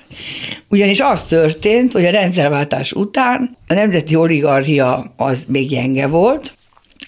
[0.70, 6.54] ugyanis az történt, hogy a rendszerváltás után a nemzeti oligarchia az még gyenge volt,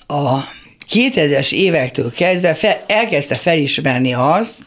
[0.08, 0.40] a
[0.92, 4.58] 2000-es évektől kezdve fel, elkezdte felismerni azt,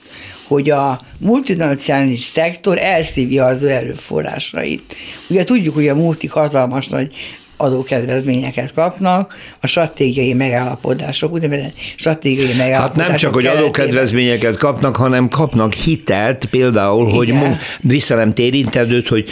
[0.47, 4.97] hogy a multinacionális szektor elszívja az erőforrásait.
[5.29, 7.15] Ugye tudjuk, hogy a multik hatalmas nagy
[7.59, 12.97] adókedvezményeket kapnak, a stratégiai megállapodások, úgynevezett stratégiai megállapodások.
[13.01, 17.17] Hát nem csak, hogy adókedvezményeket kapnak, hanem kapnak hitelt, például, Igen.
[17.17, 19.29] hogy mun- vissza nem térintedőt, hogy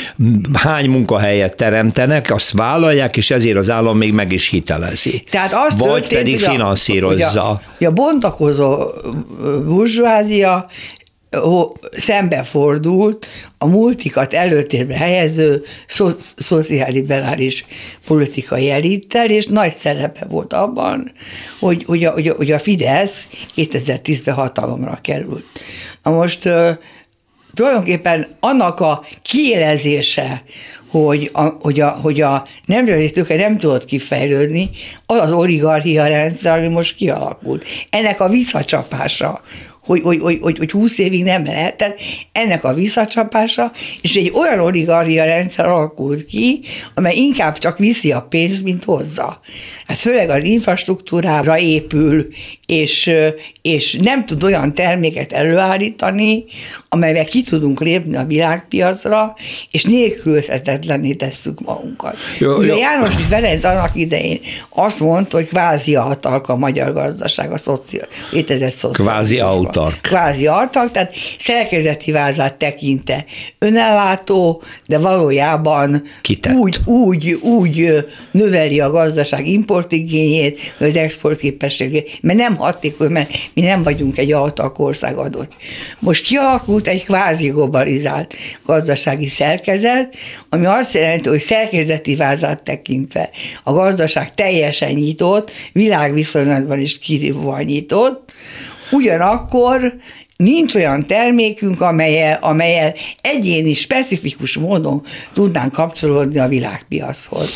[0.52, 5.22] hány munkahelyet teremtenek, azt vállalják, és ezért az állam még meg is hitelezi.
[5.30, 7.26] Tehát az Vagy történt, pedig finanszírozza.
[7.26, 8.90] Hogy a, hogy a bontakozó
[9.66, 10.66] burzsvázia
[11.96, 13.26] szembefordult
[13.58, 17.66] a multikat előtérbe helyező szo- szociálliberális
[18.06, 21.12] politikai elittel, és nagy szerepe volt abban,
[21.60, 25.44] hogy, hogy, a, hogy, a, hogy a Fidesz 2010-ben hatalomra került.
[26.02, 26.48] Na most
[27.54, 30.42] tulajdonképpen annak a kiélezése,
[30.90, 34.70] hogy a, hogy a, hogy a nemzeti tőke nem tudott kifejlődni,
[35.06, 37.64] az az oligarchia rendszer, ami most kialakult.
[37.90, 39.42] Ennek a visszacsapása,
[39.86, 41.76] hogy, hogy, hogy, hogy, hogy 20 évig nem lehet.
[41.76, 42.00] Tehát
[42.32, 46.60] ennek a visszacsapása, és egy olyan oligarchia rendszer alakult ki,
[46.94, 49.40] amely inkább csak viszi a pénzt, mint hozza.
[49.86, 52.26] Hát főleg az infrastruktúrára épül,
[52.66, 53.10] és,
[53.62, 56.44] és nem tud olyan terméket előállítani,
[56.88, 59.34] amelyvel ki tudunk lépni a világpiacra,
[59.70, 62.16] és nélkülözhetetlenné tesszük magunkat.
[62.38, 62.78] Jó, Ugye jó.
[62.78, 68.72] János Ferenc annak idején azt mondta, hogy kvázi autark a magyar gazdaság, a szociál, létezett
[68.72, 69.12] szociális.
[69.12, 70.00] Kvázi autark.
[70.00, 73.24] Kvázi autark, tehát szerkezeti vázát tekinte
[73.58, 76.02] önellátó, de valójában
[76.54, 83.82] úgy, úgy, úgy növeli a gazdaság importigényét, az exportképességét, mert nem hatékony, mert mi nem
[83.82, 85.52] vagyunk egy autark ország adott.
[85.98, 90.16] Most kialakult egy kvázi globalizált gazdasági szerkezet,
[90.48, 93.30] ami azt jelenti, hogy szerkezeti vázát tekintve
[93.64, 98.32] a gazdaság teljesen nyitott, világviszonylatban is kirívóan nyitott,
[98.90, 99.94] ugyanakkor
[100.36, 107.50] nincs olyan termékünk, amelyel, amelyel egyéni, specifikus módon tudnánk kapcsolódni a világpiachoz.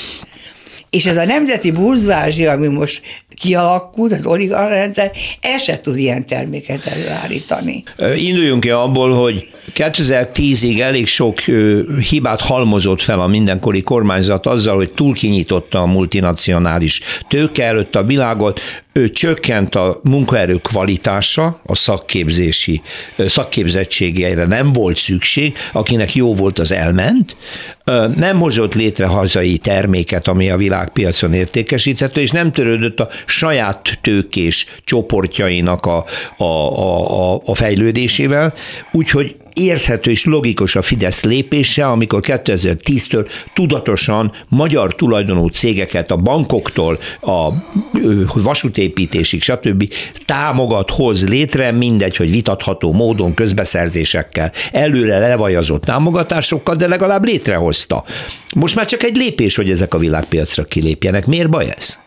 [0.90, 3.02] És ez a nemzeti burzvázsia, ami most
[3.34, 7.82] kialakult, az oligarrendszer, el se tud ilyen terméket előállítani.
[8.16, 11.38] Induljunk ki abból, hogy 2010-ig elég sok
[12.10, 18.60] hibát halmozott fel a mindenkori kormányzat azzal, hogy túlkinyitotta a multinacionális tőke előtt a világot,
[18.92, 22.82] ő csökkent a munkaerő kvalitása, a szakképzési,
[23.18, 27.36] szakképzettségére nem volt szükség, akinek jó volt, az elment,
[28.16, 34.66] nem hozott létre hazai terméket, ami a világpiacon értékesíthető, és nem törődött a saját tőkés
[34.84, 36.04] csoportjainak a,
[36.36, 38.54] a, a, a fejlődésével,
[38.92, 46.98] úgyhogy érthető és logikus a Fidesz lépése, amikor 2010-től tudatosan magyar tulajdonú cégeket a bankoktól
[47.20, 47.48] a
[48.34, 49.92] vasútépítésig, stb.
[50.26, 58.04] támogat, hoz létre, mindegy, hogy vitatható módon közbeszerzésekkel, előre levajazott támogatásokkal, de legalább létrehozta.
[58.54, 61.26] Most már csak egy lépés, hogy ezek a világpiacra kilépjenek.
[61.26, 61.98] Miért baj ez?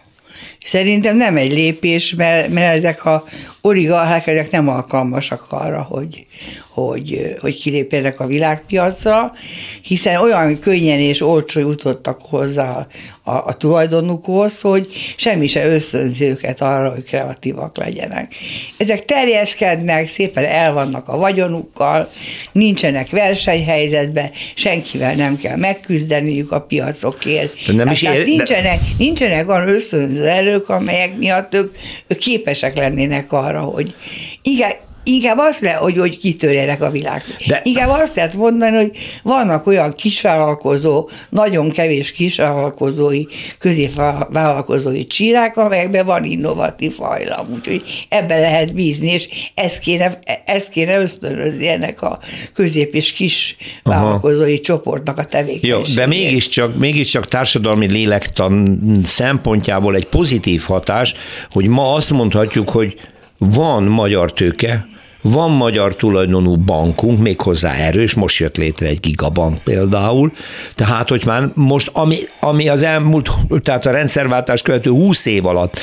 [0.65, 3.23] Szerintem nem egy lépés, mert, mert ezek a
[3.61, 6.25] oligarchák ezek nem alkalmasak arra, hogy,
[6.73, 9.33] hogy, hogy kilépjenek a világpiacra,
[9.81, 12.87] hiszen olyan könnyen és olcsó jutottak hozzá
[13.23, 18.35] a, a tulajdonukhoz, hogy semmi se ösztönzi őket arra, hogy kreatívak legyenek.
[18.77, 22.09] Ezek terjeszkednek, szépen elvannak a vagyonukkal,
[22.51, 27.65] nincsenek versenyhelyzetben, senkivel nem kell megküzdeniük a piacokért.
[27.65, 28.85] De nem is ér, nincsenek, de...
[28.97, 31.75] nincsenek olyan ösztönző erők, amelyek miatt ők,
[32.07, 33.95] ők képesek lennének arra, hogy
[34.41, 34.71] igen,
[35.03, 37.23] Inkább azt le, hogy, hogy kitörjenek a világ.
[37.47, 37.61] De...
[37.63, 38.91] Inkább azt lehet mondani, hogy
[39.23, 43.23] vannak olyan kisvállalkozó, nagyon kevés kisvállalkozói,
[43.57, 50.97] középvállalkozói csírák, amelyekben van innovatív hajlam, úgyhogy ebben lehet bízni, és ezt kéne, ezt kéne
[50.99, 52.19] ösztönözni ennek a
[52.53, 54.61] közép és kis vállalkozói Aha.
[54.61, 55.87] csoportnak a tevékenységét.
[55.87, 61.13] Jó, de mégiscsak, mégiscsak társadalmi lélektan szempontjából egy pozitív hatás,
[61.51, 62.99] hogy ma azt mondhatjuk, hogy
[63.37, 64.85] van magyar tőke,
[65.23, 70.31] van magyar tulajdonú bankunk, méghozzá erős, most jött létre egy gigabank például,
[70.75, 73.29] tehát hogy már most, ami, ami az elmúlt,
[73.61, 75.79] tehát a rendszerváltás követő 20 év alatt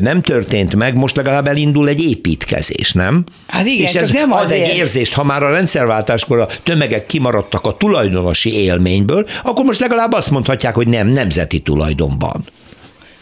[0.00, 3.24] nem történt meg, most legalább elindul egy építkezés, nem?
[3.46, 4.66] Hát igen, És ez nem az azért.
[4.66, 10.12] egy érzést, ha már a rendszerváltáskor a tömegek kimaradtak a tulajdonosi élményből, akkor most legalább
[10.12, 12.44] azt mondhatják, hogy nem nemzeti tulajdonban.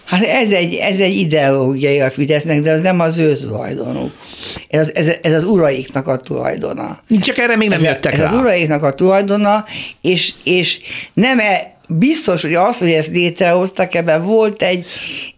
[0.04, 4.12] Hát ez egy, ez egy ideológiai a Fidesznek, de az nem az ő tulajdonuk.
[4.68, 7.02] Ez, ez, ez az uraiknak a tulajdona.
[7.20, 8.30] Csak erre még nem ez, jöttek ez rá.
[8.30, 9.64] az uraiknak a tulajdona,
[10.00, 10.78] és, és
[11.12, 14.86] nem e, biztos, hogy az, hogy ezt létrehoztak, ebben volt egy,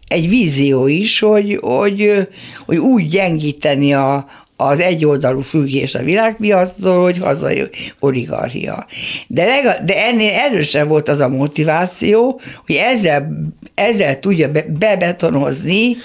[0.07, 2.27] egy vízió is, hogy, hogy,
[2.65, 4.25] hogy úgy gyengíteni a,
[4.57, 8.85] az egyoldalú függés a világpiactól, hogy hazai oligarchia.
[9.27, 15.95] De, lega, de ennél erősebb volt az a motiváció, hogy ezzel, ezzel tudja be, bebetonozni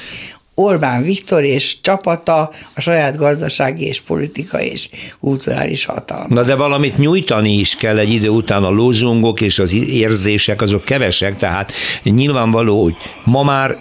[0.54, 4.88] Orbán Viktor és csapata a saját gazdasági és politikai és
[5.20, 6.34] kulturális hatalma.
[6.34, 10.84] Na de valamit nyújtani is kell egy idő után a lózungok és az érzések, azok
[10.84, 11.72] kevesek, tehát
[12.02, 12.94] nyilvánvaló, hogy
[13.24, 13.76] ma már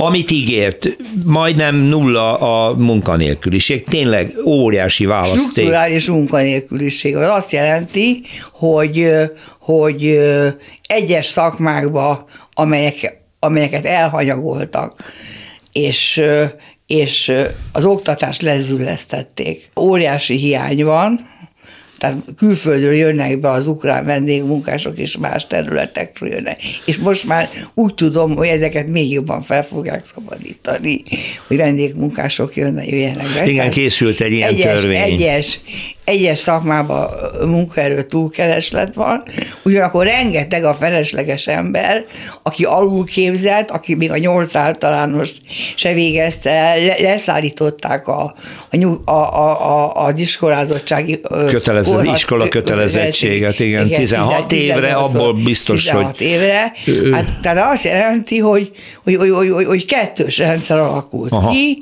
[0.00, 5.40] amit ígért, majdnem nulla a munkanélküliség, tényleg óriási választék.
[5.40, 8.22] Strukturális munkanélküliség, az azt jelenti,
[8.52, 9.10] hogy,
[9.58, 10.20] hogy
[10.86, 15.12] egyes szakmákba, amelyek, amelyeket elhanyagoltak,
[15.72, 16.22] és,
[16.86, 17.32] és
[17.72, 19.70] az oktatást lezüllesztették.
[19.80, 21.28] Óriási hiány van,
[21.98, 26.60] tehát külföldről jönnek be az ukrán vendégmunkások, és más területekről jönnek.
[26.84, 31.02] És most már úgy tudom, hogy ezeket még jobban fel fogják szabadítani,
[31.46, 33.42] hogy vendégmunkások jönnek, jöjjenek be.
[33.42, 34.96] Igen, Tehát készült egy ilyen egyes, törvény.
[34.96, 35.60] Egyes,
[36.08, 37.10] egyes szakmában
[37.46, 39.22] munkaerő túlkereslet van,
[39.64, 42.04] ugyanakkor rengeteg a felesleges ember,
[42.42, 45.30] aki alulképzett, aki még a nyolc általános
[45.74, 48.34] se végezte el, leszállították a,
[49.04, 55.32] a, a, a, a diskolázottsági Kötelező, korhat, iskola kötelezettséget, igen, igen 16 10, évre, abból
[55.32, 56.26] biztos, 16 hogy...
[56.26, 56.72] évre,
[57.12, 58.70] hát, tehát azt jelenti, hogy,
[59.04, 61.50] hogy, hogy, hogy, hogy, hogy kettős rendszer alakult Aha.
[61.50, 61.78] ki,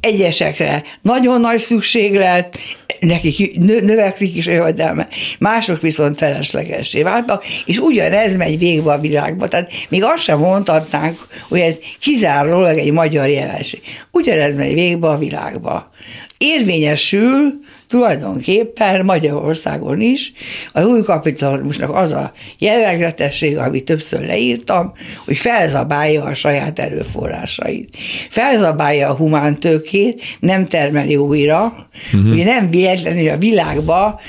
[0.00, 2.58] egyesekre nagyon nagy szükséglet,
[3.06, 9.48] nekik növekszik is jövedelme, mások viszont feleslegesé váltak, és ugyanez megy végbe a világba.
[9.48, 13.80] Tehát még azt sem mondhatnánk, hogy ez kizárólag egy magyar jelenség.
[14.10, 15.90] Ugyanez megy végbe a világba.
[16.38, 17.60] Érvényesül
[17.92, 20.32] tulajdonképpen Magyarországon is
[20.72, 24.92] az új kapitalizmusnak az a jellegzetesség, amit többször leírtam,
[25.24, 27.96] hogy felzabálja a saját erőforrásait.
[28.28, 32.32] Felzabálja a humántőkét, nem termeli újra, uh-huh.
[32.32, 34.20] ugye nem véletlenül a világba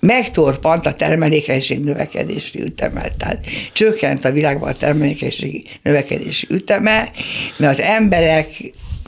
[0.00, 3.08] megtorpant a termelékenység növekedési üteme.
[3.18, 7.10] Tehát csökkent a világban a termelékenység növekedési üteme,
[7.56, 8.46] mert az emberek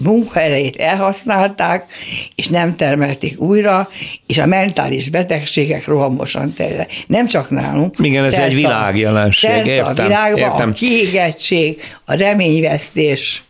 [0.03, 1.93] munkahelyeit elhasználták,
[2.35, 3.89] és nem termelték újra,
[4.27, 7.05] és a mentális betegségek rohamosan terjedtek.
[7.07, 7.95] Nem csak nálunk.
[7.99, 9.67] Igen, ez egy világjelenség.
[9.67, 10.69] Értem, a világban értem.
[10.69, 13.43] a kiégettség, a reményvesztés,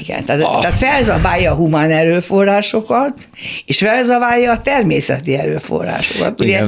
[0.00, 0.60] Igen, tehát, ah.
[0.60, 3.28] tehát felzabálja a humán erőforrásokat,
[3.64, 6.40] és felzabálja a természeti erőforrásokat.
[6.40, 6.64] Ugye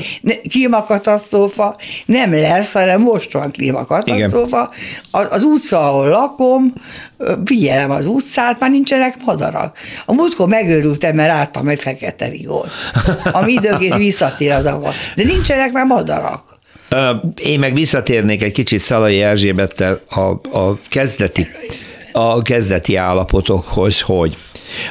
[0.49, 4.71] klímakatasztrófa nem lesz, hanem most van klímakatasztrófa.
[5.11, 6.73] Az, az utca, ahol lakom,
[7.45, 9.79] figyelem az utcát, már nincsenek madarak.
[10.07, 12.71] A múltkor megőrültem, mert álltam egy fekete rigót.
[13.33, 14.95] Ami időként visszatér az avat.
[15.17, 16.59] De nincsenek már madarak.
[17.37, 20.21] Én meg visszatérnék egy kicsit Szalai Erzsébettel a,
[20.59, 21.49] a kezdeti
[22.13, 24.37] a kezdeti állapotokhoz, hogy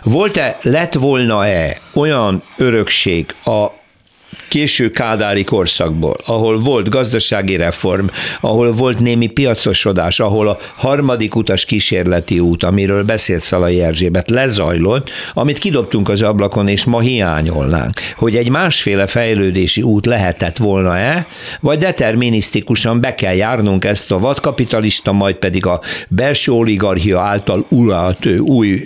[0.03, 3.78] volt-e, lett volna-e olyan örökség a
[4.49, 8.05] késő kádári korszakból, ahol volt gazdasági reform,
[8.41, 15.09] ahol volt némi piacosodás, ahol a harmadik utas kísérleti út, amiről beszélt Szalai Erzsébet, lezajlott,
[15.33, 21.27] amit kidobtunk az ablakon, és ma hiányolnánk, hogy egy másféle fejlődési út lehetett volna-e,
[21.59, 28.25] vagy determinisztikusan be kell járnunk ezt a vadkapitalista, majd pedig a belső oligarchia által uralt
[28.39, 28.83] új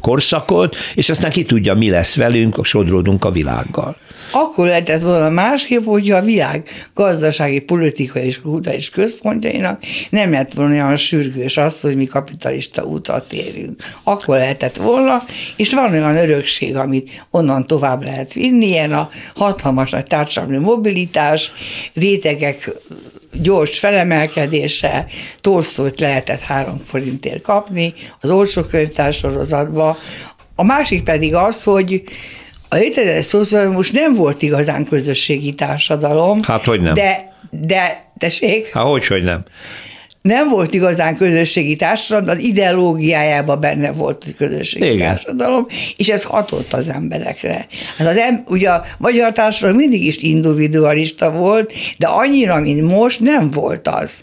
[0.00, 3.96] korszakot, és aztán ki tudja, mi lesz velünk, sodródunk a világgal.
[4.30, 10.72] Akkor lehetett volna másképp, hogyha a világ gazdasági, politikai és kulturális központjainak nem lett volna
[10.72, 13.82] olyan sürgős az, hogy mi kapitalista utat érünk.
[14.02, 15.24] Akkor lehetett volna,
[15.56, 21.52] és van olyan örökség, amit onnan tovább lehet vinni, ilyen a hatalmas nagy társadalmi mobilitás,
[21.94, 22.70] rétegek
[23.32, 25.06] gyors felemelkedése,
[25.40, 29.96] Tolsztót lehetett három forintért kapni az olcsó könyvtársorozatba.
[30.54, 32.02] A másik pedig az, hogy
[32.74, 36.42] a létezett szocializmus nem volt igazán közösségi társadalom.
[36.42, 36.94] Hát, hogy nem.
[36.94, 38.72] De, de, tessék?
[38.72, 39.42] Hát, hogy, hogy nem.
[40.22, 45.06] Nem volt igazán közösségi társadalom, az ideológiájában benne volt a közösségi Igen.
[45.06, 45.66] társadalom,
[45.96, 47.66] és ez hatott az emberekre.
[47.98, 53.20] Hát az em, ugye a magyar társadalom mindig is individualista volt, de annyira, mint most,
[53.20, 54.22] nem volt az.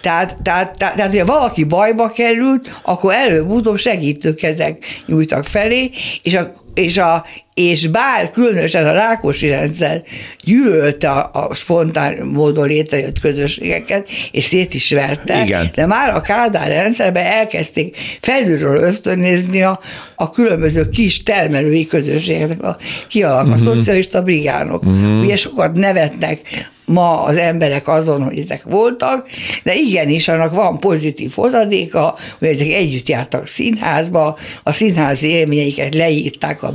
[0.00, 5.90] Tehát, tehát, tehát, tehát, hogyha valaki bajba került, akkor előbb-utóbb segítőkezek nyújtak felé,
[6.22, 7.24] és a, és, a,
[7.56, 10.02] és bár különösen a Rákosi rendszer
[10.44, 15.70] gyűlölte a, a spontán módon létrejött közösségeket, és szét is verte, Igen.
[15.74, 19.80] de már a Kádár rendszerben elkezdték felülről ösztönözni a,
[20.16, 22.76] a különböző kis termelői közösségeknek a
[23.08, 23.60] kialak, uh-huh.
[23.60, 23.76] a mhm.
[23.76, 24.82] szocialista brigánok.
[24.82, 25.20] Uh-huh.
[25.20, 29.28] Ugye sokat nevetnek ma az emberek azon, hogy ezek voltak,
[29.64, 36.62] de igenis annak van pozitív hozadéka, hogy ezek együtt jártak színházba, a színházi élményeiket leírták
[36.62, 36.70] a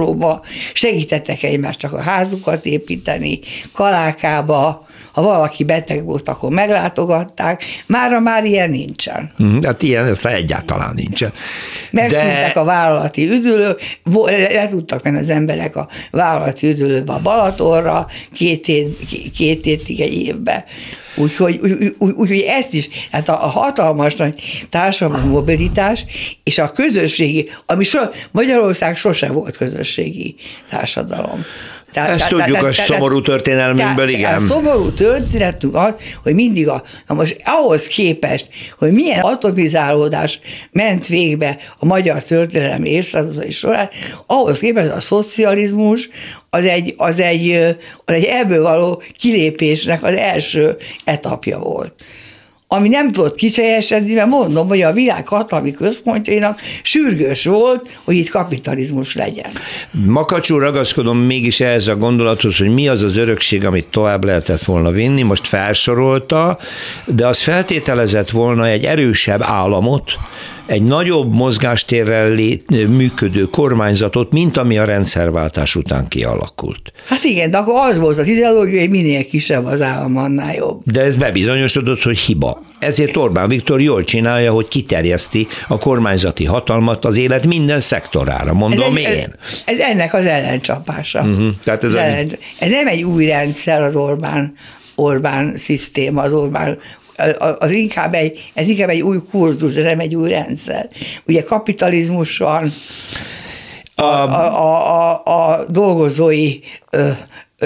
[0.00, 0.42] brigádnaplóba,
[0.72, 3.40] segítettek egymást csak a házukat építeni,
[3.72, 9.30] kalákába, ha valaki beteg volt, akkor meglátogatták, mára már ilyen nincsen.
[9.42, 11.32] Mm, hát ilyen, ez egyáltalán nincsen.
[11.90, 12.60] Megszűntek De...
[12.60, 13.80] a vállalati üdülők,
[14.52, 18.98] le tudtak menni az emberek a vállalati üdülőbe a Balatorra két, hét,
[19.34, 20.64] két hétig egy évbe.
[21.14, 26.04] Úgyhogy úgy, úgy, úgy, ezt is, hát a, a hatalmas nagy társadalmi mobilitás
[26.42, 27.98] és a közösségi, ami so,
[28.30, 30.34] Magyarország sose volt közösségi
[30.68, 31.44] társadalom.
[31.92, 34.42] Tehát, Ezt tehát, tudjuk tehát, a szomorú történelmünkből, igen.
[34.42, 40.40] A szomorú történetünk az, hogy mindig a, na most ahhoz képest, hogy milyen atomizálódás
[40.72, 43.88] ment végbe a magyar történelem évszázadai során,
[44.26, 46.08] ahhoz képest a szocializmus
[46.50, 51.94] az egy, az egy, az egy ebből való kilépésnek az első etapja volt
[52.72, 58.28] ami nem tudott kicseljesedni, mert mondom, hogy a világ hatalmi központjainak sürgős volt, hogy itt
[58.28, 59.50] kapitalizmus legyen.
[59.90, 64.90] Makacsú ragaszkodom mégis ehhez a gondolathoz, hogy mi az az örökség, amit tovább lehetett volna
[64.90, 66.58] vinni, most felsorolta,
[67.06, 70.12] de az feltételezett volna egy erősebb államot,
[70.70, 76.92] egy nagyobb mozgástérrel lét, működő kormányzatot, mint ami a rendszerváltás után kialakult.
[77.08, 80.82] Hát igen, de akkor az volt az ideológia, hogy minél kisebb az állam, annál jobb.
[80.84, 82.62] De ez bebizonyosodott, hogy hiba.
[82.78, 88.96] Ezért Orbán Viktor jól csinálja, hogy kiterjeszti a kormányzati hatalmat az élet minden szektorára, mondom
[88.96, 89.10] ez, én.
[89.10, 89.32] Ez,
[89.64, 91.20] ez ennek az ellencsapása.
[91.20, 91.48] Uh-huh.
[91.64, 94.54] Tehát ez, ellen, ez nem egy új rendszer az Orbán
[95.00, 96.78] Orbán szisztéma, az Orbán
[97.58, 100.88] az inkább egy, ez inkább egy új kurzus, de nem egy új rendszer.
[101.26, 102.72] Ugye kapitalizmus van,
[103.94, 106.58] a, a, a, a, a dolgozói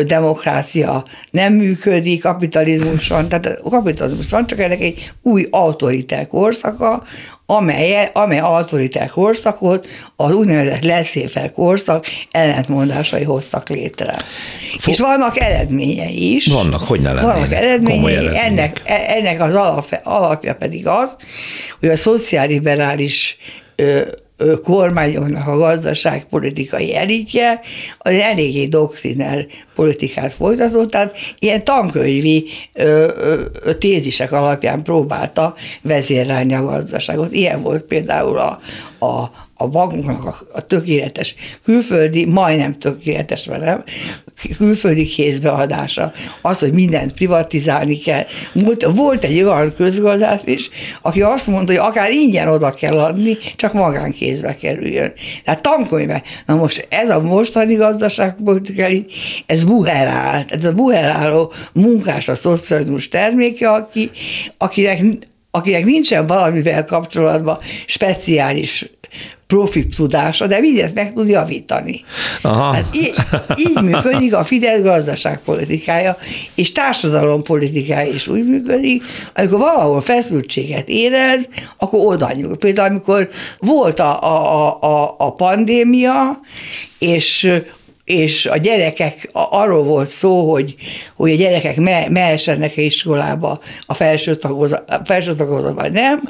[0.03, 7.03] demokrácia nem működik, kapitalizmus van, tehát a kapitalizmus van, csak ennek egy új autoritár korszaka,
[7.47, 14.17] amely, amely autoritár korszakot az úgynevezett leszéfer korszak ellentmondásai hoztak létre.
[14.79, 16.47] Fo- és vannak eredményei is.
[16.47, 17.35] Vannak, hogy ne lennének.
[17.35, 18.45] Vannak eredményei, eredmények.
[18.45, 21.17] ennek, ennek az alapja, alapja pedig az,
[21.81, 23.39] hogy a szociálliberális
[24.63, 27.61] kormányoknak a gazdaságpolitikai elitje,
[27.99, 33.13] az eléggé doktriner politikát folytatott, tehát ilyen tankönyvi ö,
[33.65, 37.33] ö, tézisek alapján próbálta vezérelni a gazdaságot.
[37.33, 38.59] Ilyen volt például a,
[38.99, 43.85] a, a banknak a, a tökéletes külföldi, majdnem tökéletes, nem,
[44.57, 46.13] külföldi kézbeadása,
[46.43, 48.25] az, hogy mindent privatizálni kell.
[48.53, 50.69] Volt, volt egy olyan közgazdász is,
[51.03, 55.13] aki azt mondta, hogy akár ingyen oda kell adni, csak magánkézbe kerüljön.
[55.45, 56.23] Tehát tankönyve.
[56.47, 59.07] Na most ez a mostani gazdaságpolitikai,
[59.47, 60.45] ez buherál.
[60.49, 64.11] Ez a buheráló munkás a szocializmus terméke, aki,
[64.59, 65.03] akinek
[65.51, 68.91] akinek nincsen valamivel kapcsolatban speciális
[69.47, 72.05] profi tudása, de mindezt meg tud javítani.
[72.43, 72.73] Aha.
[72.73, 73.15] Hát így,
[73.57, 76.17] így működik a Fidesz gazdaságpolitikája,
[76.55, 79.03] és társadalompolitikája is úgy működik,
[79.35, 82.57] amikor valahol feszültséget érez, akkor oda nyúl.
[82.57, 83.29] Például amikor
[83.59, 86.41] volt a, a, a, a pandémia,
[86.99, 87.53] és
[88.05, 90.75] és a gyerekek, arról volt szó, hogy,
[91.17, 96.21] hogy a gyerekek me, mehessenek iskolába a felső tagozatban, vagy nem,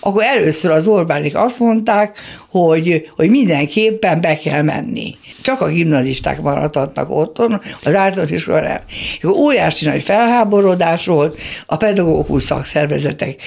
[0.00, 2.18] akkor először az Orbánik azt mondták,
[2.48, 5.16] hogy, hogy mindenképpen be kell menni.
[5.42, 8.80] Csak a gimnazisták maradhatnak otthon, az általános iskolában nem.
[9.18, 13.40] És óriási nagy felháborodás volt, a pedagógus szakszervezetek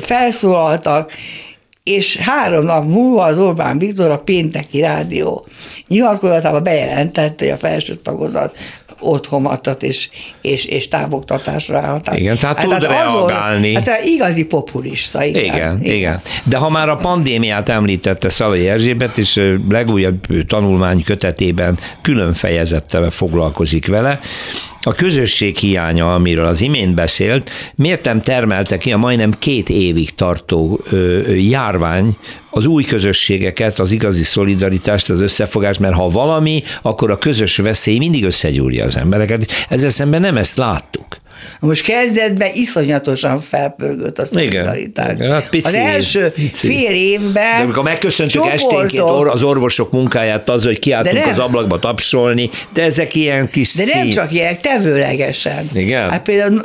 [0.00, 1.12] felszólaltak,
[1.84, 5.46] és három nap múlva az Orbán Viktor a pénteki rádió
[5.88, 8.56] nyilatkozatában bejelentette, hogy a felső tagozat
[9.00, 10.08] otthonmatat és,
[10.42, 12.10] és, és távoktatásra állhat.
[12.16, 13.76] Igen, tehát hát, tud hát reagálni.
[13.76, 15.24] Azon, hát igazi populista.
[15.24, 16.20] Igen, igen, igen, igen.
[16.44, 23.86] De ha már a pandémiát említette Szalai Erzsébet, és legújabb tanulmány kötetében külön fejezettel foglalkozik
[23.86, 24.20] vele,
[24.86, 30.14] a közösség hiánya, amiről az imént beszélt, miért nem termelte ki a majdnem két évig
[30.14, 30.80] tartó
[31.36, 32.16] járvány
[32.50, 37.98] az új közösségeket, az igazi szolidaritást, az összefogást, mert ha valami, akkor a közös veszély
[37.98, 39.50] mindig összegyúrja az embereket.
[39.68, 41.16] Ezzel szemben nem ezt láttuk.
[41.60, 45.16] Most kezdetben iszonyatosan felpörgött a szolidaritás.
[45.16, 46.66] Igen, hát pici, az első pici.
[46.66, 52.50] fél évben De amikor megköszöntük esténként az orvosok munkáját az, hogy kiálltunk az ablakba tapsolni,
[52.72, 55.70] de ezek ilyen kis De nem csak ilyen, tevőlegesen.
[55.72, 56.10] Igen.
[56.10, 56.60] Hát például,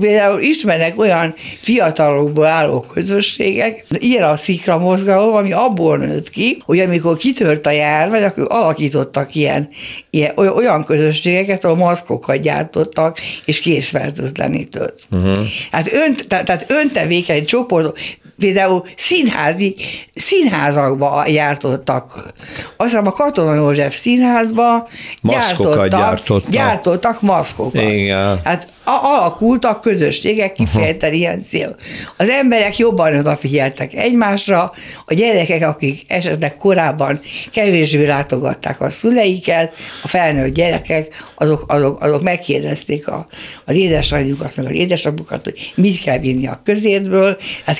[0.00, 6.78] például ismernek olyan fiatalokból álló közösségek, ilyen a szikra mozgalom, ami abból nőtt ki, hogy
[6.78, 9.68] amikor kitört a járvány, akkor alakítottak ilyen,
[10.10, 15.06] ilyen olyan közösségeket, ahol maszkokat gyártottak, és készfelt fertőtlenítőt.
[15.10, 15.46] Uh-huh.
[15.70, 17.98] Hát ön, tehát öntevékeny csoport,
[18.38, 19.76] például színházi,
[20.14, 22.32] színházakba jártottak.
[22.76, 24.88] Aztán a Katona József színházba
[25.22, 26.50] gyártottak, gyártottak.
[26.50, 27.82] gyártottak maszkokat.
[27.82, 28.40] Igen.
[28.44, 31.20] Hát alakultak közösségek kifejezetten uh-huh.
[31.20, 31.76] ilyen cél.
[32.16, 34.72] Az emberek jobban odafigyeltek egymásra,
[35.04, 37.20] a gyerekek, akik esetleg korábban
[37.50, 43.26] kevésbé látogatták a szüleiket, a felnőtt gyerekek, azok, azok, azok megkérdezték a,
[43.64, 47.36] az édesanyjukat, meg az édesapukat, hogy mit kell vinni a közétből.
[47.64, 47.78] Hát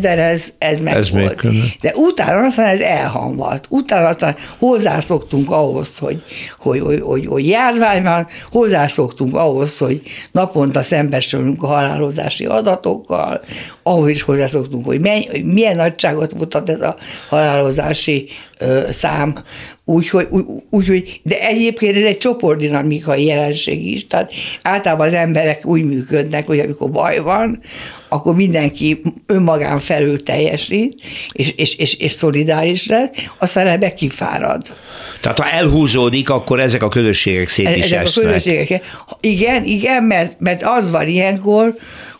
[0.00, 1.46] kezdetben ez, ez meg ez volt.
[1.80, 3.66] De utána aztán ez elhamvalt.
[3.68, 6.22] Utána aztán hozzászoktunk ahhoz, hogy,
[6.58, 13.40] hogy, hogy, hogy, hogy járvány van, hozzászoktunk ahhoz, hogy nap naponta szembesülünk a halálozási adatokkal,
[13.82, 16.96] ahhoz is hozzászoktunk, hogy, menny, hogy milyen nagyságot mutat ez a
[17.28, 18.28] halálozási
[18.58, 19.44] ö, szám,
[19.84, 20.26] úgyhogy,
[20.70, 24.32] úgy, úgy, de egyébként ez egy csoportdinamikai jelenség is, tehát
[24.62, 27.60] általában az emberek úgy működnek, hogy amikor baj van,
[28.08, 31.02] akkor mindenki önmagán felül teljesít,
[31.32, 34.74] és, és, és, és szolidáris lesz, aztán ebbe kifárad.
[35.20, 38.24] Tehát ha elhúzódik, akkor ezek a közösségek szét is ezek esnek.
[38.24, 38.84] a közösségek.
[39.20, 41.74] Igen, igen, mert, mert az van ilyenkor,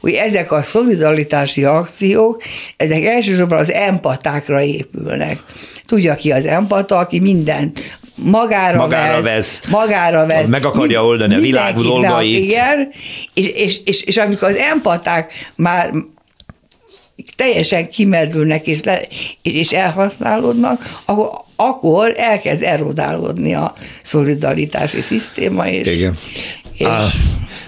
[0.06, 2.42] hogy ezek a szolidaritási akciók,
[2.76, 5.38] ezek elsősorban az empatákra épülnek.
[5.86, 7.72] Tudja ki az empata, aki minden
[8.14, 10.48] magára, magára vesz, vesz, magára vesz.
[10.48, 12.44] Meg akarja oldani a világ dolgait.
[12.44, 12.88] Igen,
[13.34, 15.92] és, és, és, és amikor az empaták már
[17.36, 19.00] teljesen kimerülnek és, le,
[19.42, 25.68] és elhasználódnak, akkor, akkor elkezd erodálódni a szolidaritási szisztéma.
[25.68, 26.18] És, Igen.
[26.76, 26.86] És,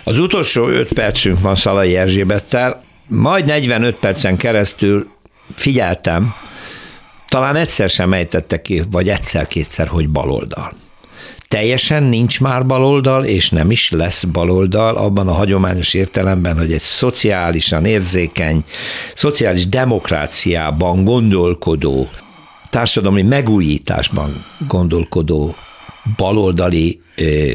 [0.08, 5.10] az utolsó öt percünk van Szalai Erzsébettel, majd 45 percen keresztül
[5.54, 6.34] figyeltem,
[7.28, 10.72] talán egyszer sem ejtette ki, vagy egyszer-kétszer, hogy baloldal.
[11.48, 16.80] Teljesen nincs már baloldal, és nem is lesz baloldal abban a hagyományos értelemben, hogy egy
[16.80, 18.64] szociálisan érzékeny,
[19.14, 22.08] szociális demokráciában gondolkodó,
[22.70, 25.56] társadalmi megújításban gondolkodó
[26.16, 27.50] baloldali ö,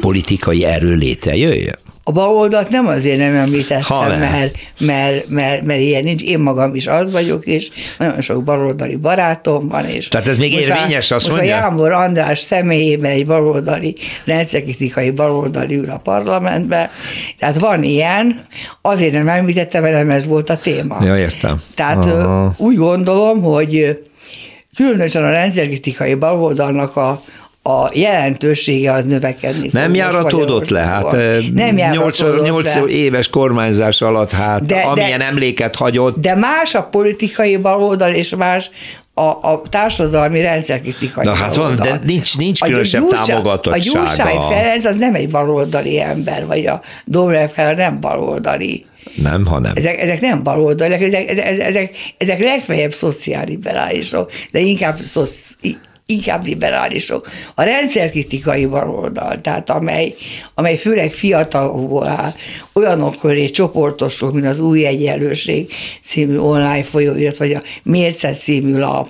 [0.00, 1.84] politikai erő létrejöjjön?
[2.08, 4.18] A baloldalt nem azért nem említettem, Ha nem.
[4.18, 6.22] mert, mert, mert, mert ilyen nincs.
[6.22, 9.84] Én magam is az vagyok, és nagyon sok baloldali barátom van.
[9.84, 11.56] És Tehát ez még érvényes, a, azt most mondja?
[11.56, 13.94] A Jámbor András személyében egy baloldali,
[14.24, 16.90] rendszerkritikai baloldali ül a parlamentbe.
[17.38, 18.46] Tehát van ilyen,
[18.82, 21.04] azért nem említettem, mert ez volt a téma.
[21.04, 21.60] Ja, értem.
[21.74, 22.52] Tehát Aha.
[22.56, 23.98] úgy gondolom, hogy
[24.76, 27.22] különösen a rendszerkritikai baloldalnak a,
[27.66, 29.68] a jelentősége az növekedni.
[29.72, 31.10] Nem járatódott le, hát
[31.54, 32.84] nem járatódott nyolc le.
[32.86, 38.34] éves kormányzás alatt, hát De- de- amilyen emléket hagyott, De más a politikai baloldal, és
[38.34, 38.70] más
[39.14, 44.00] a, a társadalmi rendszerkritikai Na hát van, de nincs- nincs A különösebb Gyurcsány- támogatottsága.
[44.00, 48.84] A Gyurcsány Ferenc az nem egy baloldali ember, vagy a Dobrev Ferenc nem baloldali.
[49.14, 49.72] nem, hanem.
[49.74, 57.28] Ezek, ezek nem baloldaliak, ezek, ezek, ezek, ezek legfeljebb szociálliberálisok, de inkább, szoci, inkább liberálisok.
[57.54, 60.14] A rendszerkritikai baloldal, tehát amely,
[60.54, 62.34] amely főleg fiatalokból áll,
[62.72, 69.08] olyanok köré csoportosul, mint az Új Egyenlőség című online folyóirat, vagy a Mérce című lap,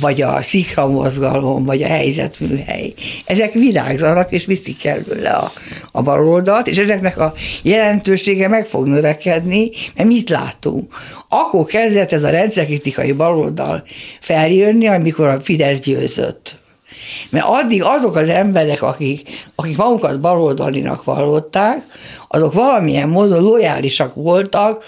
[0.00, 2.92] vagy a Szikra mozgalom, vagy a helyzetműhely.
[3.24, 5.52] Ezek virágzanak, és viszik előle a,
[5.92, 10.92] a baloldalt, és ezeknek a jelentősége meg fog növekedni, mert mit látunk?
[11.28, 13.84] Akkor kezdett ez a rendszerkritikai baloldal
[14.20, 16.62] feljönni, amikor a Fidesz győzött.
[17.30, 21.86] Mert addig azok az emberek, akik, akik magukat baloldalinak vallották,
[22.28, 24.84] azok valamilyen módon lojálisak voltak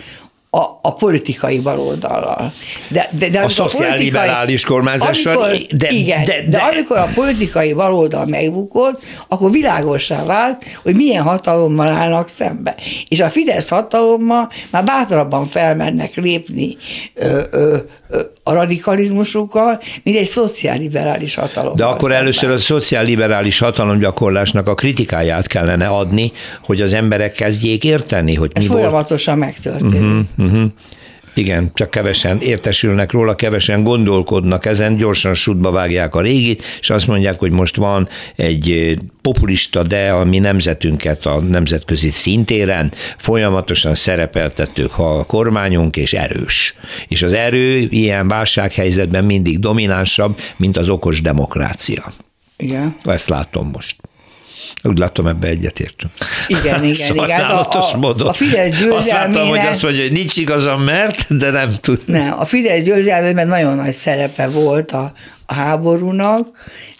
[0.50, 2.52] a, a politikai baloldallal.
[2.88, 7.72] De, de, de A szociálliberális kormányzással, amikor, de- igen, de- de, de, amikor a politikai
[7.72, 12.74] baloldal megbukott, akkor világosá vált, hogy milyen hatalommal állnak szembe.
[13.08, 16.76] És a Fidesz hatalommal már bátrabban felmennek lépni
[17.14, 17.76] ö, ö,
[18.10, 21.76] ö, a radikalizmusukkal, mint egy szociálliberális hatalom.
[21.76, 26.32] De akkor először a szociálliberális hatalomgyakorlásnak a kritikáját kellene adni,
[26.64, 28.80] hogy az emberek kezdjék érteni, hogy Ez mi volt.
[28.80, 29.94] folyamatosan megtörténik.
[30.00, 30.18] Uh-huh.
[30.36, 30.70] Uh-huh.
[31.36, 37.06] Igen, csak kevesen értesülnek róla, kevesen gondolkodnak ezen, gyorsan sútba vágják a régit, és azt
[37.06, 44.90] mondják, hogy most van egy populista, de a mi nemzetünket a nemzetközi szintéren folyamatosan szerepeltetők
[44.90, 46.74] ha a kormányunk, és erős.
[47.08, 52.12] És az erő ilyen válsághelyzetben mindig dominánsabb, mint az okos demokrácia.
[52.56, 52.96] Igen.
[53.04, 53.96] Ezt látom most.
[54.82, 56.12] Úgy látom, ebbe egyetértünk.
[56.46, 57.28] Igen, igen, igen.
[57.44, 58.28] Hát a- a- módon.
[58.28, 62.00] a Fidesz Azt láttam, hogy győzelmének- azt mondja, hogy nincs igazam, mert, de nem tud.
[62.04, 65.12] Nem, a Fidesz győzelmében nagyon nagy szerepe volt a,
[65.46, 66.48] a háborúnak.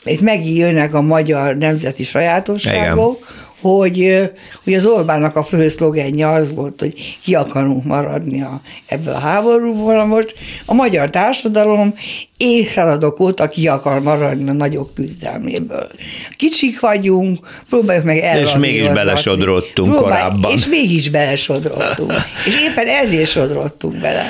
[0.04, 3.34] Itt megint jönnek a magyar nemzeti sajátosságok, Igen.
[3.66, 4.30] Hogy,
[4.64, 9.18] hogy az Orbánnak a fő szlogenje az volt, hogy ki akarunk maradni a, ebből a
[9.18, 10.04] háborúból.
[10.04, 10.34] Most
[10.66, 11.94] a magyar társadalom
[12.36, 15.90] évszázadok óta ki akar maradni a nagyobb küzdelméből.
[16.36, 17.38] Kicsik vagyunk,
[17.68, 18.60] próbáljuk meg elravírozni.
[18.60, 20.52] mégis belesodródtunk korábban.
[20.52, 22.12] És mégis belesodródtunk.
[22.46, 24.24] és éppen ezért sodródtunk bele.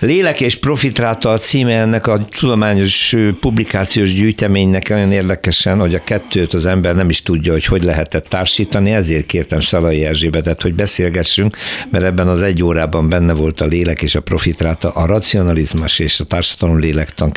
[0.00, 6.54] Lélek és profitráta a címe ennek a tudományos publikációs gyűjteménynek olyan érdekesen, hogy a kettőt
[6.54, 11.56] az ember nem is tudja, hogy hogy lehetett társítani, ezért kértem Szalai Erzsébetet, hogy beszélgessünk,
[11.90, 16.20] mert ebben az egy órában benne volt a lélek és a profitráta, a racionalizmus és
[16.20, 17.32] a társadalom lélektan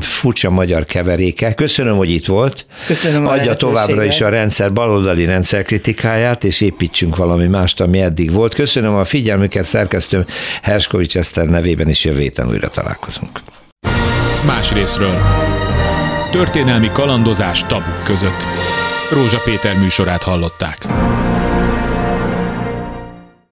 [0.00, 1.54] furcsa magyar keveréke.
[1.54, 2.66] Köszönöm, hogy itt volt.
[2.86, 8.32] Köszönöm a Adja továbbra is a rendszer baloldali rendszerkritikáját, és építsünk valami mást, ami eddig
[8.32, 8.54] volt.
[8.54, 10.24] Köszönöm a figyelmüket, szerkesztőm
[10.62, 13.40] Herskovics Eszter nevében is jövő héten újra találkozunk.
[14.46, 15.16] Más részről.
[16.30, 18.46] Történelmi kalandozás tabuk között.
[19.12, 20.86] Rózsa Péter műsorát hallották.